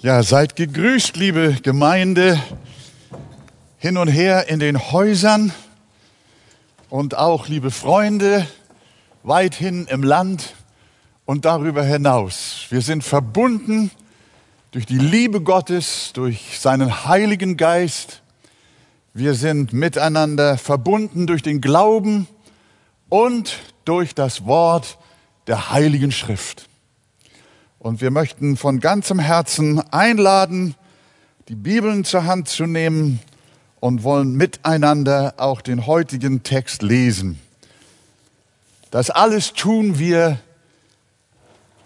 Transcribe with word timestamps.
Ja, 0.00 0.22
seid 0.22 0.54
gegrüßt, 0.54 1.16
liebe 1.16 1.56
Gemeinde, 1.60 2.40
hin 3.78 3.96
und 3.96 4.06
her 4.06 4.48
in 4.48 4.60
den 4.60 4.78
Häusern 4.92 5.52
und 6.88 7.16
auch, 7.16 7.48
liebe 7.48 7.72
Freunde, 7.72 8.46
weithin 9.24 9.88
im 9.88 10.04
Land 10.04 10.54
und 11.24 11.46
darüber 11.46 11.82
hinaus. 11.82 12.66
Wir 12.70 12.80
sind 12.80 13.02
verbunden 13.02 13.90
durch 14.70 14.86
die 14.86 14.98
Liebe 14.98 15.40
Gottes, 15.40 16.12
durch 16.12 16.60
seinen 16.60 17.04
Heiligen 17.06 17.56
Geist. 17.56 18.22
Wir 19.14 19.34
sind 19.34 19.72
miteinander 19.72 20.58
verbunden 20.58 21.26
durch 21.26 21.42
den 21.42 21.60
Glauben 21.60 22.28
und 23.08 23.58
durch 23.84 24.14
das 24.14 24.46
Wort 24.46 24.96
der 25.48 25.72
Heiligen 25.72 26.12
Schrift. 26.12 26.67
Und 27.78 28.00
wir 28.00 28.10
möchten 28.10 28.56
von 28.56 28.80
ganzem 28.80 29.20
Herzen 29.20 29.80
einladen, 29.92 30.74
die 31.48 31.54
Bibeln 31.54 32.04
zur 32.04 32.24
Hand 32.24 32.48
zu 32.48 32.66
nehmen 32.66 33.20
und 33.78 34.02
wollen 34.02 34.34
miteinander 34.34 35.34
auch 35.36 35.60
den 35.60 35.86
heutigen 35.86 36.42
Text 36.42 36.82
lesen. 36.82 37.38
Das 38.90 39.10
alles 39.10 39.52
tun 39.52 39.98
wir 39.98 40.38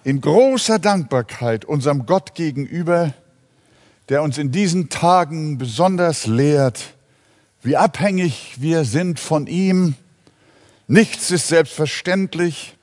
in 0.02 0.20
großer 0.20 0.78
Dankbarkeit 0.78 1.66
unserem 1.66 2.06
Gott 2.06 2.34
gegenüber, 2.34 3.12
der 4.08 4.22
uns 4.22 4.38
in 4.38 4.50
diesen 4.50 4.88
Tagen 4.88 5.58
besonders 5.58 6.26
lehrt, 6.26 6.94
wie 7.62 7.76
abhängig 7.76 8.56
wir 8.60 8.84
sind 8.84 9.20
von 9.20 9.46
ihm. 9.46 9.94
Nichts 10.88 11.30
ist 11.30 11.48
selbstverständlich. 11.48 12.76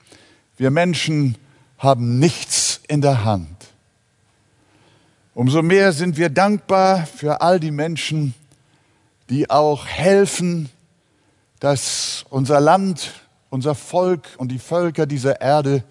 Wir 0.56 0.70
Menschen 0.70 1.36
haben 1.76 2.18
nichts 2.18 2.79
in 2.90 3.00
der 3.00 3.24
Hand. 3.24 3.68
Umso 5.32 5.62
mehr 5.62 5.92
sind 5.92 6.16
wir 6.16 6.28
dankbar 6.28 7.06
für 7.06 7.40
all 7.40 7.60
die 7.60 7.70
Menschen, 7.70 8.34
die 9.28 9.48
auch 9.48 9.86
helfen, 9.86 10.68
dass 11.60 12.24
unser 12.30 12.60
Land, 12.60 13.12
unser 13.48 13.76
Volk 13.76 14.28
und 14.38 14.50
die 14.50 14.58
Völker 14.58 15.06
dieser 15.06 15.40
Erde 15.40 15.84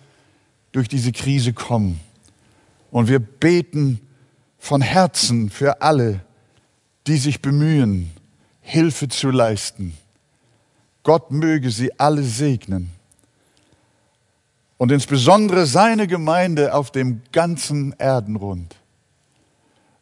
durch 0.73 0.89
diese 0.89 1.14
Krise 1.14 1.53
kommen. 1.53 2.02
Und 2.91 3.08
wir 3.08 3.19
beten 3.19 4.02
von 4.58 4.81
Herzen 4.81 5.50
für 5.50 5.81
alle, 5.81 6.19
die 7.08 7.17
sich 7.17 7.41
bemühen, 7.41 8.11
Hilfe 8.59 9.08
zu 9.08 9.31
leisten. 9.31 9.97
Gott 11.03 11.31
möge 11.31 11.72
sie 11.72 11.97
alle 11.97 12.23
segnen 12.23 12.98
und 14.80 14.94
insbesondere 14.94 15.66
seine 15.66 16.08
Gemeinde 16.08 16.73
auf 16.73 16.89
dem 16.89 17.22
ganzen 17.33 17.94
Erdenrund. 17.99 18.77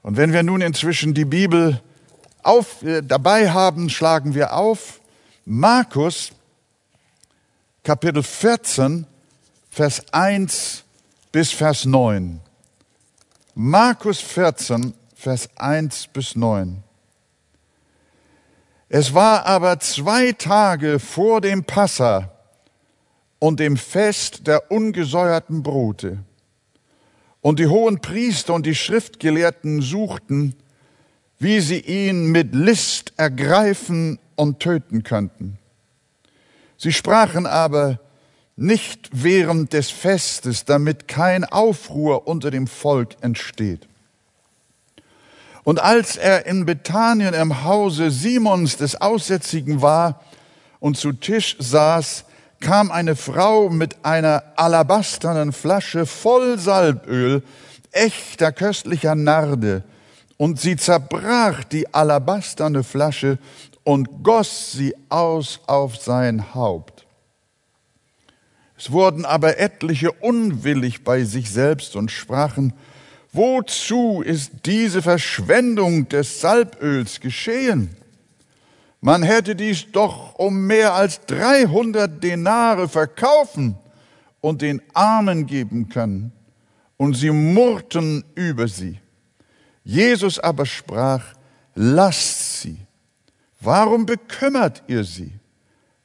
Und 0.03 0.17
wenn 0.17 0.31
wir 0.31 0.43
nun 0.43 0.61
inzwischen 0.61 1.15
die 1.15 1.25
Bibel 1.25 1.81
auf, 2.43 2.83
äh, 2.83 3.01
dabei 3.01 3.49
haben, 3.49 3.89
schlagen 3.89 4.35
wir 4.35 4.53
auf 4.53 5.01
Markus 5.45 6.31
Kapitel 7.83 8.21
14, 8.21 9.07
Vers 9.71 10.05
1 10.13 10.83
bis 11.31 11.51
Vers 11.51 11.85
9. 11.85 12.39
Markus 13.55 14.19
14, 14.19 14.93
Vers 15.15 15.49
1 15.55 16.07
bis 16.13 16.35
9. 16.35 16.83
Es 18.89 19.11
war 19.15 19.47
aber 19.47 19.79
zwei 19.79 20.33
Tage 20.33 20.99
vor 20.99 21.41
dem 21.41 21.63
Passa, 21.63 22.36
und 23.39 23.59
dem 23.59 23.77
Fest 23.77 24.47
der 24.47 24.71
ungesäuerten 24.71 25.63
Brote. 25.63 26.19
Und 27.41 27.59
die 27.59 27.67
hohen 27.67 28.01
Priester 28.01 28.53
und 28.53 28.65
die 28.65 28.75
Schriftgelehrten 28.75 29.81
suchten, 29.81 30.55
wie 31.39 31.59
sie 31.59 31.79
ihn 31.79 32.27
mit 32.31 32.53
List 32.55 33.13
ergreifen 33.17 34.19
und 34.35 34.59
töten 34.59 35.03
könnten. 35.03 35.59
Sie 36.77 36.91
sprachen 36.91 37.45
aber 37.45 37.99
nicht 38.55 39.09
während 39.11 39.73
des 39.73 39.91
Festes, 39.91 40.65
damit 40.65 41.07
kein 41.07 41.45
Aufruhr 41.45 42.27
unter 42.27 42.49
dem 42.49 42.65
Volk 42.65 43.15
entsteht. 43.21 43.87
Und 45.63 45.79
als 45.79 46.15
er 46.17 46.45
in 46.45 46.65
Bethanien 46.65 47.33
im 47.33 47.63
Hause 47.63 48.09
Simons 48.09 48.77
des 48.77 48.99
Aussätzigen 48.99 49.81
war 49.81 50.23
und 50.79 50.97
zu 50.97 51.11
Tisch 51.11 51.55
saß, 51.59 52.23
kam 52.59 52.91
eine 52.91 53.15
Frau 53.15 53.69
mit 53.69 54.03
einer 54.03 54.43
alabasternen 54.55 55.53
Flasche 55.53 56.05
voll 56.05 56.57
Salböl, 56.57 57.43
echter 57.91 58.51
köstlicher 58.51 59.15
Narde, 59.15 59.83
und 60.37 60.59
sie 60.59 60.75
zerbrach 60.75 61.63
die 61.63 61.93
alabasterne 61.93 62.83
Flasche 62.83 63.39
und 63.83 64.23
goss 64.23 64.71
sie 64.71 64.95
aus 65.09 65.61
auf 65.65 65.97
sein 65.97 66.53
Haupt. 66.53 67.07
Es 68.77 68.91
wurden 68.91 69.25
aber 69.25 69.57
etliche 69.57 70.11
unwillig 70.11 71.03
bei 71.03 71.23
sich 71.23 71.49
selbst 71.49 71.95
und 71.95 72.11
sprachen, 72.11 72.73
wozu 73.33 74.21
ist 74.21 74.51
diese 74.65 75.01
Verschwendung 75.01 76.07
des 76.09 76.41
Salböls 76.41 77.19
geschehen? 77.19 77.95
Man 79.07 79.23
hätte 79.23 79.55
dies 79.55 79.89
doch 79.93 80.35
um 80.37 80.67
mehr 80.67 80.93
als 80.93 81.21
300 81.27 82.21
Denare 82.21 82.89
verkaufen 82.89 83.77
und 84.41 84.61
den 84.61 84.81
Armen 84.93 85.45
geben 85.45 85.87
können. 85.87 86.33
Und 86.97 87.13
sie 87.13 87.31
murrten 87.31 88.25
über 88.35 88.67
sie. 88.67 88.99
Jesus 89.85 90.39
aber 90.39 90.65
sprach, 90.65 91.23
lasst 91.73 92.59
sie. 92.59 92.79
Warum 93.61 94.05
bekümmert 94.05 94.83
ihr 94.87 95.05
sie? 95.05 95.31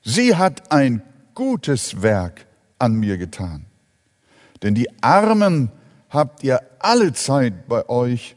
Sie 0.05 0.37
hat 0.37 0.71
ein 0.71 1.03
gutes 1.35 2.03
Werk 2.03 2.47
an 2.79 2.95
mir 2.95 3.19
getan. 3.19 3.65
Denn 4.63 4.77
die 4.77 4.87
Armen 5.03 5.73
habt 6.09 6.45
ihr 6.45 6.61
alle 6.79 7.13
Zeit 7.15 7.67
bei 7.67 7.89
euch 7.89 8.37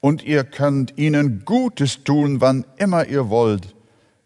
und 0.00 0.24
ihr 0.24 0.42
könnt 0.42 0.98
ihnen 0.98 1.44
Gutes 1.44 2.02
tun, 2.02 2.40
wann 2.40 2.64
immer 2.76 3.06
ihr 3.06 3.30
wollt 3.30 3.72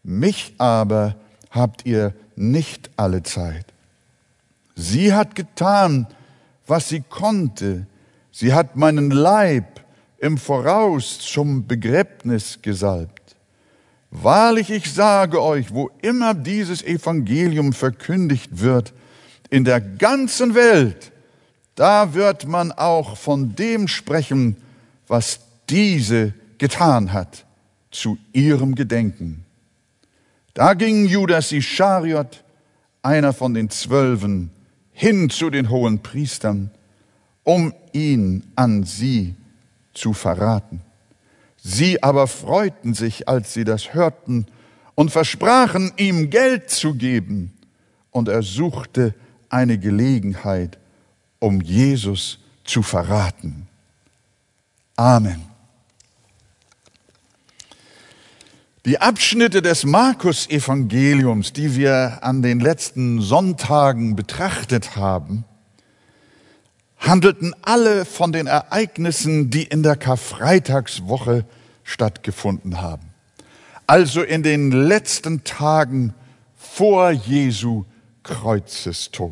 mich 0.05 0.53
aber 0.57 1.15
habt 1.49 1.85
ihr 1.85 2.13
nicht 2.35 2.89
alle 2.95 3.23
Zeit. 3.23 3.65
Sie 4.75 5.13
hat 5.13 5.35
getan, 5.35 6.07
was 6.67 6.89
sie 6.89 7.01
konnte. 7.01 7.87
Sie 8.31 8.53
hat 8.53 8.75
meinen 8.75 9.11
Leib 9.11 9.81
im 10.19 10.37
Voraus 10.37 11.19
zum 11.19 11.65
Begräbnis 11.65 12.59
gesalbt. 12.61 13.35
Wahrlich, 14.11 14.69
ich 14.69 14.93
sage 14.93 15.41
euch, 15.41 15.73
wo 15.73 15.89
immer 16.01 16.33
dieses 16.33 16.83
Evangelium 16.83 17.73
verkündigt 17.73 18.61
wird, 18.61 18.93
in 19.49 19.63
der 19.63 19.81
ganzen 19.81 20.55
Welt, 20.55 21.11
da 21.75 22.13
wird 22.13 22.47
man 22.47 22.71
auch 22.71 23.17
von 23.17 23.55
dem 23.55 23.87
sprechen, 23.87 24.57
was 25.07 25.39
diese 25.69 26.33
getan 26.57 27.13
hat, 27.13 27.45
zu 27.91 28.17
ihrem 28.33 28.75
Gedenken. 28.75 29.44
Da 30.55 30.73
ging 30.73 31.05
Judas 31.05 31.51
Ischariot, 31.51 32.43
einer 33.03 33.33
von 33.33 33.53
den 33.53 33.69
Zwölfen, 33.69 34.51
hin 34.93 35.29
zu 35.29 35.49
den 35.49 35.69
hohen 35.69 35.99
Priestern, 36.01 36.71
um 37.43 37.73
ihn 37.91 38.41
an 38.55 38.85
sie 38.85 39.35
zu 39.93 40.13
verraten. 40.13 40.81
Sie 41.57 42.01
aber 42.01 42.27
freuten 42.27 42.93
sich, 42.93 43.27
als 43.27 43.53
sie 43.53 43.65
das 43.65 43.93
hörten, 43.93 44.47
und 44.95 45.11
versprachen 45.11 45.91
ihm 45.97 46.29
Geld 46.29 46.69
zu 46.69 46.95
geben, 46.95 47.51
und 48.11 48.29
er 48.29 48.41
suchte 48.41 49.13
eine 49.49 49.77
Gelegenheit, 49.77 50.79
um 51.39 51.59
Jesus 51.59 52.39
zu 52.63 52.81
verraten. 52.81 53.67
Amen. 54.95 55.54
Die 58.85 59.01
Abschnitte 59.01 59.63
des 59.63 59.83
Markus-Evangeliums, 59.83 61.53
die 61.53 61.75
wir 61.75 62.19
an 62.21 62.43
den 62.43 62.59
letzten 62.59 63.19
Sonntagen 63.19 64.15
betrachtet 64.15 64.95
haben, 64.95 65.43
handelten 66.99 67.55
alle 67.63 68.05
von 68.05 68.31
den 68.31 68.45
Ereignissen, 68.45 69.49
die 69.49 69.63
in 69.63 69.81
der 69.81 69.95
Karfreitagswoche 69.95 71.45
stattgefunden 71.83 72.79
haben. 72.79 73.09
Also 73.87 74.21
in 74.21 74.43
den 74.43 74.71
letzten 74.71 75.43
Tagen 75.43 76.13
vor 76.55 77.09
Jesu 77.09 77.85
Kreuzestod. 78.21 79.31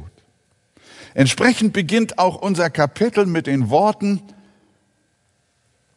Entsprechend 1.13 1.73
beginnt 1.73 2.17
auch 2.17 2.41
unser 2.41 2.71
Kapitel 2.71 3.27
mit 3.27 3.45
den 3.45 3.69
Worten, 3.69 4.19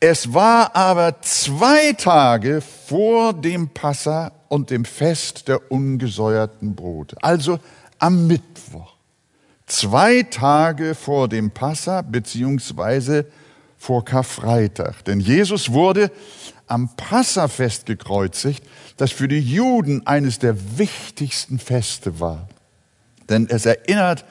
es 0.00 0.34
war 0.34 0.76
aber 0.76 1.20
zwei 1.22 1.92
Tage 1.92 2.60
vor 2.60 3.32
dem 3.32 3.68
Passa 3.70 4.32
und 4.48 4.70
dem 4.70 4.84
Fest 4.84 5.48
der 5.48 5.70
ungesäuerten 5.72 6.74
Brote, 6.74 7.16
also 7.22 7.58
am 7.98 8.26
Mittwoch. 8.26 8.94
Zwei 9.66 10.22
Tage 10.22 10.94
vor 10.94 11.28
dem 11.28 11.50
Passa 11.50 12.02
beziehungsweise 12.02 13.26
vor 13.78 14.04
Karfreitag. 14.04 15.04
Denn 15.04 15.18
Jesus 15.18 15.72
wurde 15.72 16.12
am 16.66 16.94
Passafest 16.96 17.86
gekreuzigt, 17.86 18.64
das 18.96 19.12
für 19.12 19.28
die 19.28 19.40
Juden 19.40 20.06
eines 20.06 20.38
der 20.38 20.78
wichtigsten 20.78 21.58
Feste 21.58 22.20
war. 22.20 22.48
Denn 23.28 23.48
es 23.48 23.66
erinnert 23.66 24.24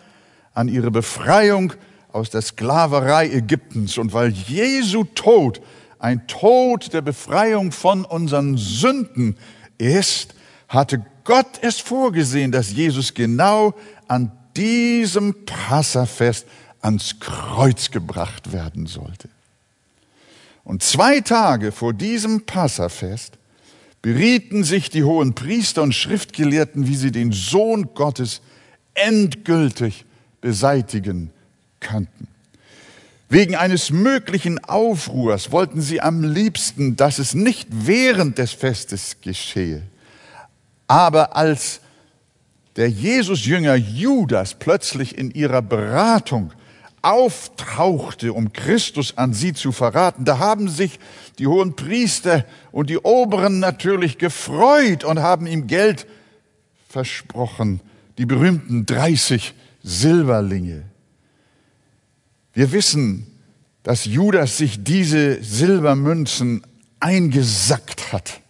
an 0.53 0.67
ihre 0.67 0.91
Befreiung 0.91 1.73
aus 2.15 2.29
der 2.29 2.41
Sklaverei 2.41 3.29
Ägyptens. 3.29 3.97
Und 3.97 4.13
weil 4.13 4.31
Jesu 4.31 5.03
Tod 5.03 5.61
ein 5.99 6.25
Tod 6.27 6.93
der 6.93 7.01
Befreiung 7.01 7.73
von 7.73 8.05
unseren 8.05 8.57
Sünden 8.57 9.37
ist, 9.77 10.33
hatte 10.69 11.05
Gott 11.25 11.59
es 11.61 11.79
vorgesehen, 11.79 12.53
dass 12.53 12.71
Jesus 12.71 13.13
genau 13.13 13.73
an 14.07 14.31
diesem 14.55 15.45
Passafest 15.45 16.47
ans 16.79 17.19
Kreuz 17.19 17.91
gebracht 17.91 18.53
werden 18.53 18.87
sollte. 18.87 19.27
Und 20.63 20.83
zwei 20.83 21.19
Tage 21.19 21.73
vor 21.73 21.93
diesem 21.93 22.45
Passafest 22.45 23.37
berieten 24.01 24.63
sich 24.63 24.89
die 24.89 25.03
hohen 25.03 25.35
Priester 25.35 25.81
und 25.81 25.93
Schriftgelehrten, 25.93 26.87
wie 26.87 26.95
sie 26.95 27.11
den 27.11 27.33
Sohn 27.33 27.89
Gottes 27.93 28.41
endgültig 28.93 30.05
beseitigen 30.39 31.31
könnten. 31.85 32.27
Wegen 33.29 33.55
eines 33.55 33.89
möglichen 33.89 34.63
Aufruhrs 34.63 35.51
wollten 35.51 35.81
sie 35.81 36.01
am 36.01 36.23
liebsten, 36.23 36.95
dass 36.95 37.19
es 37.19 37.33
nicht 37.33 37.67
während 37.71 38.37
des 38.37 38.51
Festes 38.51 39.17
geschehe. 39.21 39.83
Aber 40.87 41.35
als 41.35 41.81
der 42.75 42.89
Jesus-Jünger 42.89 43.75
Judas 43.75 44.53
plötzlich 44.53 45.17
in 45.17 45.31
ihrer 45.31 45.61
Beratung 45.61 46.51
auftauchte, 47.01 48.33
um 48.33 48.51
Christus 48.51 49.17
an 49.17 49.33
sie 49.33 49.53
zu 49.53 49.71
verraten, 49.71 50.25
da 50.25 50.39
haben 50.39 50.69
sich 50.69 50.99
die 51.37 51.47
hohen 51.47 51.75
Priester 51.75 52.45
und 52.71 52.89
die 52.89 52.97
Oberen 52.97 53.59
natürlich 53.59 54.17
gefreut 54.17 55.03
und 55.03 55.19
haben 55.19 55.47
ihm 55.47 55.67
Geld 55.67 56.07
versprochen, 56.89 57.79
die 58.17 58.25
berühmten 58.25 58.85
30 58.85 59.53
Silberlinge. 59.83 60.83
Wir 62.55 62.71
wissen, 62.71 63.27
dass 63.83 64.05
Judas 64.05 64.57
sich 64.57 64.83
diese 64.83 65.43
Silbermünzen 65.43 66.63
eingesackt 66.99 68.13
hat 68.13 68.41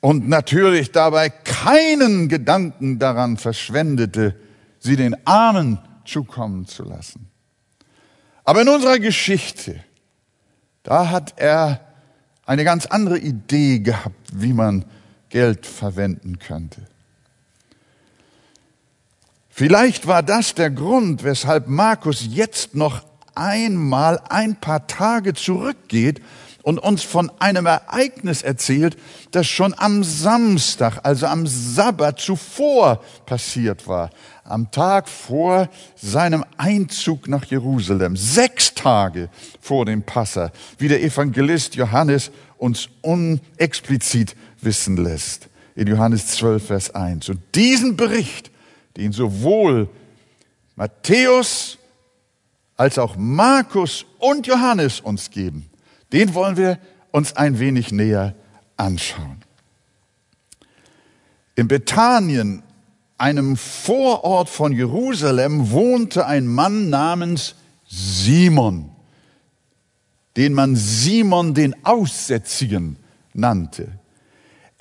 und 0.00 0.28
natürlich 0.28 0.90
dabei 0.90 1.28
keinen 1.28 2.28
Gedanken 2.28 2.98
daran 2.98 3.36
verschwendete, 3.36 4.34
sie 4.80 4.96
den 4.96 5.14
Armen 5.26 5.78
zukommen 6.04 6.66
zu 6.66 6.82
lassen. 6.82 7.28
Aber 8.42 8.62
in 8.62 8.68
unserer 8.68 8.98
Geschichte, 8.98 9.84
da 10.82 11.10
hat 11.10 11.34
er 11.36 11.80
eine 12.44 12.64
ganz 12.64 12.86
andere 12.86 13.18
Idee 13.18 13.78
gehabt, 13.80 14.30
wie 14.32 14.54
man 14.54 14.84
Geld 15.28 15.66
verwenden 15.66 16.38
könnte. 16.38 16.80
Vielleicht 19.54 20.06
war 20.06 20.22
das 20.22 20.54
der 20.54 20.70
Grund, 20.70 21.24
weshalb 21.24 21.68
Markus 21.68 22.26
jetzt 22.26 22.74
noch 22.74 23.02
einmal 23.34 24.18
ein 24.30 24.56
paar 24.56 24.86
Tage 24.86 25.34
zurückgeht 25.34 26.22
und 26.62 26.78
uns 26.78 27.02
von 27.02 27.30
einem 27.38 27.66
Ereignis 27.66 28.40
erzählt, 28.40 28.96
das 29.30 29.46
schon 29.46 29.74
am 29.76 30.04
Samstag, 30.04 31.00
also 31.02 31.26
am 31.26 31.46
Sabbat 31.46 32.18
zuvor 32.18 33.02
passiert 33.26 33.86
war, 33.86 34.08
am 34.44 34.70
Tag 34.70 35.06
vor 35.06 35.68
seinem 35.96 36.46
Einzug 36.56 37.28
nach 37.28 37.44
Jerusalem, 37.44 38.16
sechs 38.16 38.72
Tage 38.72 39.28
vor 39.60 39.84
dem 39.84 40.02
Passa, 40.02 40.50
wie 40.78 40.88
der 40.88 41.02
Evangelist 41.02 41.74
Johannes 41.74 42.30
uns 42.56 42.88
unexplizit 43.02 44.34
wissen 44.62 44.96
lässt, 44.96 45.50
in 45.74 45.88
Johannes 45.88 46.28
12, 46.28 46.66
Vers 46.66 46.94
1. 46.94 47.28
Und 47.28 47.40
diesen 47.54 47.96
Bericht 47.96 48.51
den 48.96 49.12
sowohl 49.12 49.88
Matthäus 50.76 51.78
als 52.76 52.98
auch 52.98 53.16
Markus 53.16 54.04
und 54.18 54.46
Johannes 54.46 55.00
uns 55.00 55.30
geben, 55.30 55.70
den 56.12 56.34
wollen 56.34 56.56
wir 56.56 56.78
uns 57.10 57.36
ein 57.36 57.58
wenig 57.58 57.92
näher 57.92 58.34
anschauen. 58.76 59.42
In 61.54 61.68
Bethanien, 61.68 62.62
einem 63.18 63.56
Vorort 63.56 64.48
von 64.48 64.72
Jerusalem, 64.72 65.70
wohnte 65.70 66.26
ein 66.26 66.46
Mann 66.46 66.88
namens 66.90 67.54
Simon, 67.86 68.90
den 70.36 70.54
man 70.54 70.74
Simon 70.74 71.54
den 71.54 71.84
Aussätzigen 71.84 72.96
nannte. 73.34 73.92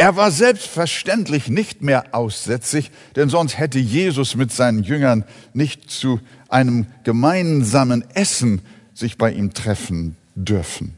Er 0.01 0.15
war 0.15 0.31
selbstverständlich 0.31 1.47
nicht 1.47 1.83
mehr 1.83 2.15
aussätzig, 2.15 2.89
denn 3.15 3.29
sonst 3.29 3.59
hätte 3.59 3.77
Jesus 3.77 4.35
mit 4.35 4.51
seinen 4.51 4.81
Jüngern 4.81 5.25
nicht 5.53 5.91
zu 5.91 6.19
einem 6.49 6.87
gemeinsamen 7.03 8.03
Essen 8.15 8.63
sich 8.95 9.19
bei 9.19 9.31
ihm 9.31 9.53
treffen 9.53 10.17
dürfen. 10.33 10.97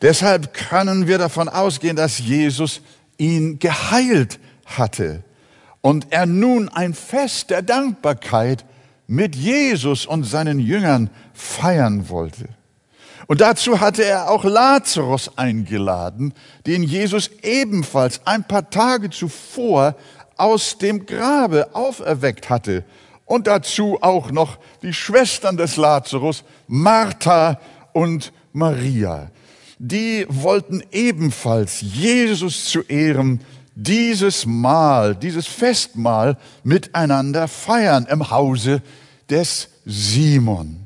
Deshalb 0.00 0.54
können 0.54 1.08
wir 1.08 1.18
davon 1.18 1.48
ausgehen, 1.48 1.96
dass 1.96 2.20
Jesus 2.20 2.82
ihn 3.18 3.58
geheilt 3.58 4.38
hatte 4.64 5.24
und 5.80 6.12
er 6.12 6.26
nun 6.26 6.68
ein 6.68 6.94
Fest 6.94 7.50
der 7.50 7.62
Dankbarkeit 7.62 8.64
mit 9.08 9.34
Jesus 9.34 10.06
und 10.06 10.22
seinen 10.22 10.60
Jüngern 10.60 11.10
feiern 11.32 12.08
wollte. 12.08 12.48
Und 13.26 13.40
dazu 13.40 13.80
hatte 13.80 14.04
er 14.04 14.30
auch 14.30 14.44
Lazarus 14.44 15.36
eingeladen, 15.36 16.34
den 16.66 16.82
Jesus 16.82 17.30
ebenfalls 17.42 18.20
ein 18.26 18.44
paar 18.44 18.68
Tage 18.68 19.10
zuvor 19.10 19.94
aus 20.36 20.78
dem 20.78 21.06
Grabe 21.06 21.74
auferweckt 21.74 22.50
hatte. 22.50 22.84
Und 23.24 23.46
dazu 23.46 23.98
auch 24.02 24.30
noch 24.30 24.58
die 24.82 24.92
Schwestern 24.92 25.56
des 25.56 25.76
Lazarus, 25.76 26.44
Martha 26.66 27.58
und 27.92 28.32
Maria. 28.52 29.30
Die 29.78 30.26
wollten 30.28 30.82
ebenfalls 30.92 31.80
Jesus 31.80 32.66
zu 32.66 32.82
Ehren 32.82 33.40
dieses 33.74 34.46
Mahl, 34.46 35.16
dieses 35.16 35.46
Festmahl 35.46 36.36
miteinander 36.62 37.48
feiern 37.48 38.06
im 38.08 38.30
Hause 38.30 38.82
des 39.28 39.68
Simon. 39.84 40.83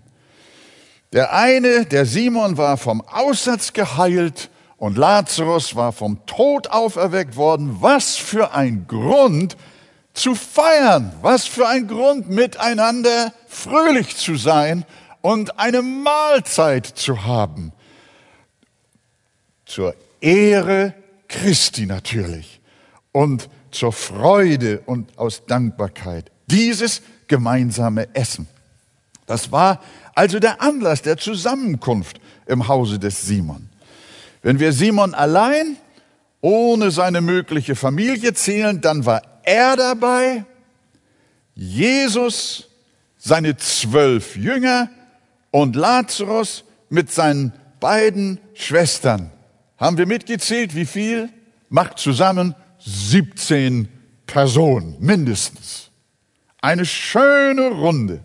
Der 1.13 1.33
eine, 1.33 1.87
der 1.87 2.05
Simon, 2.05 2.57
war 2.57 2.77
vom 2.77 3.01
Aussatz 3.01 3.73
geheilt 3.73 4.51
und 4.77 4.99
Lazarus 4.99 5.75
war 5.75 5.93
vom 5.93 6.25
Tod 6.27 6.69
auferweckt 6.69 7.37
worden. 7.37 7.79
Was 7.81 8.17
für 8.17 8.53
ein 8.53 8.87
Grund 8.87 9.57
zu 10.13 10.35
feiern, 10.35 11.13
was 11.23 11.47
für 11.47 11.67
ein 11.67 11.87
Grund 11.87 12.29
miteinander 12.29 13.33
fröhlich 13.47 14.17
zu 14.17 14.37
sein 14.37 14.85
und 15.23 15.59
eine 15.59 15.81
Mahlzeit 15.81 16.87
zu 16.87 17.25
haben. 17.25 17.73
Zur 19.65 19.95
Ehre 20.21 20.95
Christi 21.29 21.87
natürlich 21.87 22.61
und 23.13 23.49
zur 23.71 23.93
Freude 23.93 24.81
und 24.87 25.17
aus 25.19 25.45
Dankbarkeit. 25.47 26.31
Dieses 26.47 27.03
gemeinsame 27.27 28.15
Essen. 28.15 28.49
Das 29.29 29.53
war 29.53 29.81
also 30.15 30.41
der 30.41 30.61
Anlass 30.61 31.03
der 31.03 31.19
Zusammenkunft 31.19 32.19
im 32.47 32.67
Hause 32.67 32.99
des 32.99 33.27
Simon. 33.27 33.69
Wenn 34.43 34.59
wir 34.59 34.73
Simon 34.73 35.15
allein 35.15 35.77
ohne 36.41 36.91
seine 36.91 37.21
mögliche 37.21 37.77
Familie 37.77 38.33
zählen, 38.33 38.81
dann 38.81 39.05
war 39.07 39.23
er 39.43 39.77
dabei, 39.77 40.45
Jesus, 41.55 42.69
seine 43.19 43.57
zwölf 43.57 44.37
Jünger 44.37 44.89
und 45.51 45.77
Lazarus 45.77 46.65
mit 46.89 47.13
seinen 47.13 47.53
beiden 47.81 48.39
Schwestern. 48.55 49.31
Haben 49.77 49.99
wir 49.99 50.07
mitgezählt, 50.07 50.75
wie 50.75 50.87
viel? 50.87 51.29
Macht 51.69 51.99
zusammen 51.99 52.55
17 52.79 53.89
Personen 54.27 54.97
mindestens. 55.01 55.91
Eine 56.61 56.87
schöne 56.87 57.69
Runde. 57.69 58.21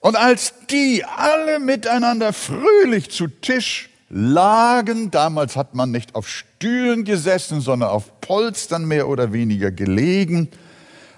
Und 0.00 0.16
als 0.16 0.54
die 0.70 1.04
alle 1.04 1.60
miteinander 1.60 2.32
fröhlich 2.32 3.10
zu 3.10 3.28
Tisch 3.28 3.90
lagen, 4.08 5.10
damals 5.10 5.56
hat 5.56 5.74
man 5.74 5.90
nicht 5.90 6.14
auf 6.14 6.26
Stühlen 6.26 7.04
gesessen, 7.04 7.60
sondern 7.60 7.90
auf 7.90 8.20
Polstern 8.22 8.86
mehr 8.86 9.08
oder 9.08 9.32
weniger 9.32 9.70
gelegen, 9.70 10.48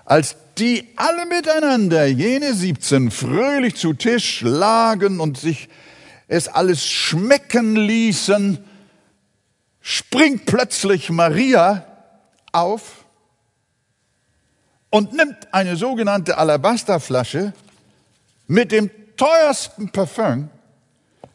als 0.04 0.36
die 0.58 0.88
alle 0.96 1.26
miteinander, 1.26 2.06
jene 2.06 2.52
17, 2.52 3.10
fröhlich 3.12 3.76
zu 3.76 3.94
Tisch 3.94 4.42
lagen 4.42 5.20
und 5.20 5.38
sich 5.38 5.68
es 6.26 6.48
alles 6.48 6.84
schmecken 6.84 7.76
ließen, 7.76 8.58
springt 9.80 10.44
plötzlich 10.44 11.08
Maria 11.08 11.86
auf 12.50 13.04
und 14.90 15.12
nimmt 15.12 15.54
eine 15.54 15.76
sogenannte 15.76 16.36
Alabasterflasche 16.36 17.52
mit 18.52 18.70
dem 18.70 18.90
teuersten 19.16 19.90
Parfüm, 19.92 20.50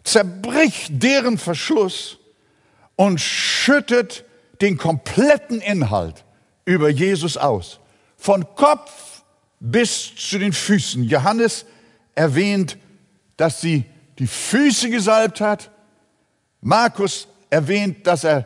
zerbricht 0.03 0.91
deren 1.01 1.39
Verschluss 1.39 2.19
und 2.95 3.19
schüttet 3.19 4.23
den 4.61 4.77
kompletten 4.77 5.59
Inhalt 5.59 6.23
über 6.65 6.89
Jesus 6.89 7.35
aus. 7.35 7.79
Von 8.17 8.45
Kopf 8.55 9.23
bis 9.59 10.13
zu 10.15 10.37
den 10.37 10.53
Füßen. 10.53 11.03
Johannes 11.05 11.65
erwähnt, 12.13 12.77
dass 13.35 13.61
sie 13.61 13.85
die 14.19 14.27
Füße 14.27 14.91
gesalbt 14.91 15.41
hat. 15.41 15.71
Markus 16.61 17.27
erwähnt, 17.49 18.05
dass 18.05 18.25
er, 18.25 18.45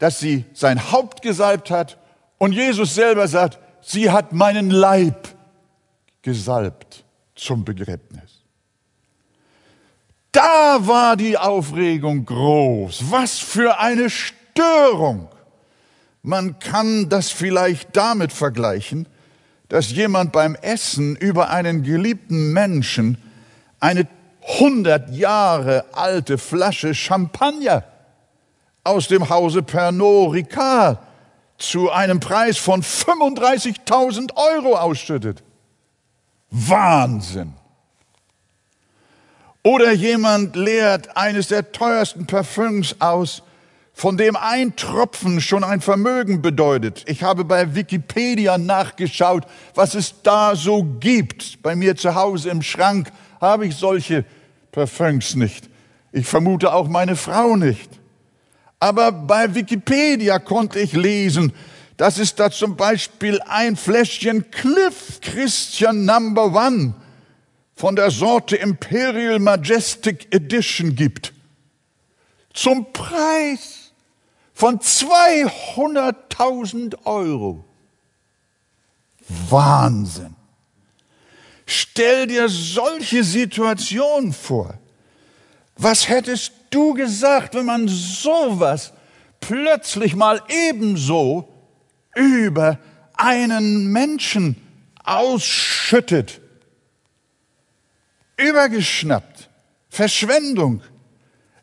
dass 0.00 0.18
sie 0.18 0.44
sein 0.52 0.90
Haupt 0.90 1.22
gesalbt 1.22 1.70
hat. 1.70 1.96
Und 2.38 2.52
Jesus 2.52 2.96
selber 2.96 3.28
sagt, 3.28 3.60
sie 3.82 4.10
hat 4.10 4.32
meinen 4.32 4.70
Leib 4.70 5.28
gesalbt 6.22 7.04
zum 7.38 7.64
Begräbnis. 7.64 8.44
Da 10.32 10.78
war 10.80 11.16
die 11.16 11.38
Aufregung 11.38 12.24
groß. 12.24 13.10
Was 13.10 13.38
für 13.38 13.78
eine 13.78 14.10
Störung. 14.10 15.28
Man 16.22 16.58
kann 16.58 17.08
das 17.08 17.30
vielleicht 17.30 17.96
damit 17.96 18.32
vergleichen, 18.32 19.08
dass 19.68 19.90
jemand 19.92 20.32
beim 20.32 20.54
Essen 20.56 21.16
über 21.16 21.50
einen 21.50 21.82
geliebten 21.82 22.52
Menschen 22.52 23.18
eine 23.80 24.06
100 24.58 25.10
Jahre 25.14 25.84
alte 25.92 26.38
Flasche 26.38 26.94
Champagner 26.94 27.84
aus 28.84 29.08
dem 29.08 29.28
Hause 29.28 29.62
Pernod 29.62 30.32
Ricard 30.32 30.98
zu 31.58 31.90
einem 31.90 32.20
Preis 32.20 32.56
von 32.56 32.82
35.000 32.82 34.36
Euro 34.36 34.76
ausschüttet. 34.76 35.42
Wahnsinn! 36.50 37.54
Oder 39.62 39.92
jemand 39.92 40.56
leert 40.56 41.16
eines 41.16 41.48
der 41.48 41.72
teuersten 41.72 42.26
Parfüms 42.26 42.96
aus, 43.00 43.42
von 43.92 44.16
dem 44.16 44.36
ein 44.36 44.76
Tropfen 44.76 45.40
schon 45.40 45.64
ein 45.64 45.80
Vermögen 45.80 46.40
bedeutet. 46.40 47.04
Ich 47.08 47.24
habe 47.24 47.44
bei 47.44 47.74
Wikipedia 47.74 48.56
nachgeschaut, 48.56 49.44
was 49.74 49.94
es 49.94 50.22
da 50.22 50.54
so 50.54 50.84
gibt. 50.84 51.60
Bei 51.62 51.74
mir 51.74 51.96
zu 51.96 52.14
Hause 52.14 52.50
im 52.50 52.62
Schrank 52.62 53.10
habe 53.40 53.66
ich 53.66 53.74
solche 53.74 54.24
Parfüms 54.70 55.34
nicht. 55.34 55.68
Ich 56.12 56.26
vermute 56.26 56.72
auch 56.72 56.88
meine 56.88 57.16
Frau 57.16 57.56
nicht. 57.56 57.90
Aber 58.80 59.10
bei 59.10 59.54
Wikipedia 59.54 60.38
konnte 60.38 60.78
ich 60.78 60.92
lesen, 60.92 61.52
dass 61.98 62.18
es 62.18 62.34
da 62.34 62.50
zum 62.50 62.76
Beispiel 62.76 63.42
ein 63.42 63.76
Fläschchen 63.76 64.50
Cliff 64.50 65.20
Christian 65.20 66.06
Number 66.06 66.54
One 66.54 66.94
von 67.74 67.94
der 67.96 68.10
Sorte 68.12 68.56
Imperial 68.56 69.40
Majestic 69.40 70.32
Edition 70.32 70.94
gibt. 70.94 71.34
Zum 72.54 72.92
Preis 72.92 73.90
von 74.54 74.78
200.000 74.78 77.04
Euro. 77.04 77.64
Wahnsinn. 79.50 80.36
Stell 81.66 82.28
dir 82.28 82.48
solche 82.48 83.24
Situationen 83.24 84.32
vor. 84.32 84.78
Was 85.76 86.08
hättest 86.08 86.52
du 86.70 86.94
gesagt, 86.94 87.54
wenn 87.54 87.66
man 87.66 87.88
sowas 87.88 88.92
plötzlich 89.40 90.14
mal 90.14 90.40
ebenso 90.48 91.57
über 92.18 92.78
einen 93.16 93.92
Menschen 93.92 94.56
ausschüttet? 95.04 96.40
übergeschnappt. 98.38 99.50
Verschwendung. 99.90 100.80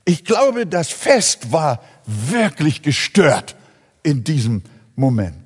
Ich 0.04 0.24
glaube, 0.24 0.68
das 0.68 0.90
Fest 0.90 1.52
war 1.52 1.82
wirklich 2.06 2.84
gestört 2.84 3.56
in 4.04 4.24
diesem 4.24 4.62
Moment. 4.96 5.38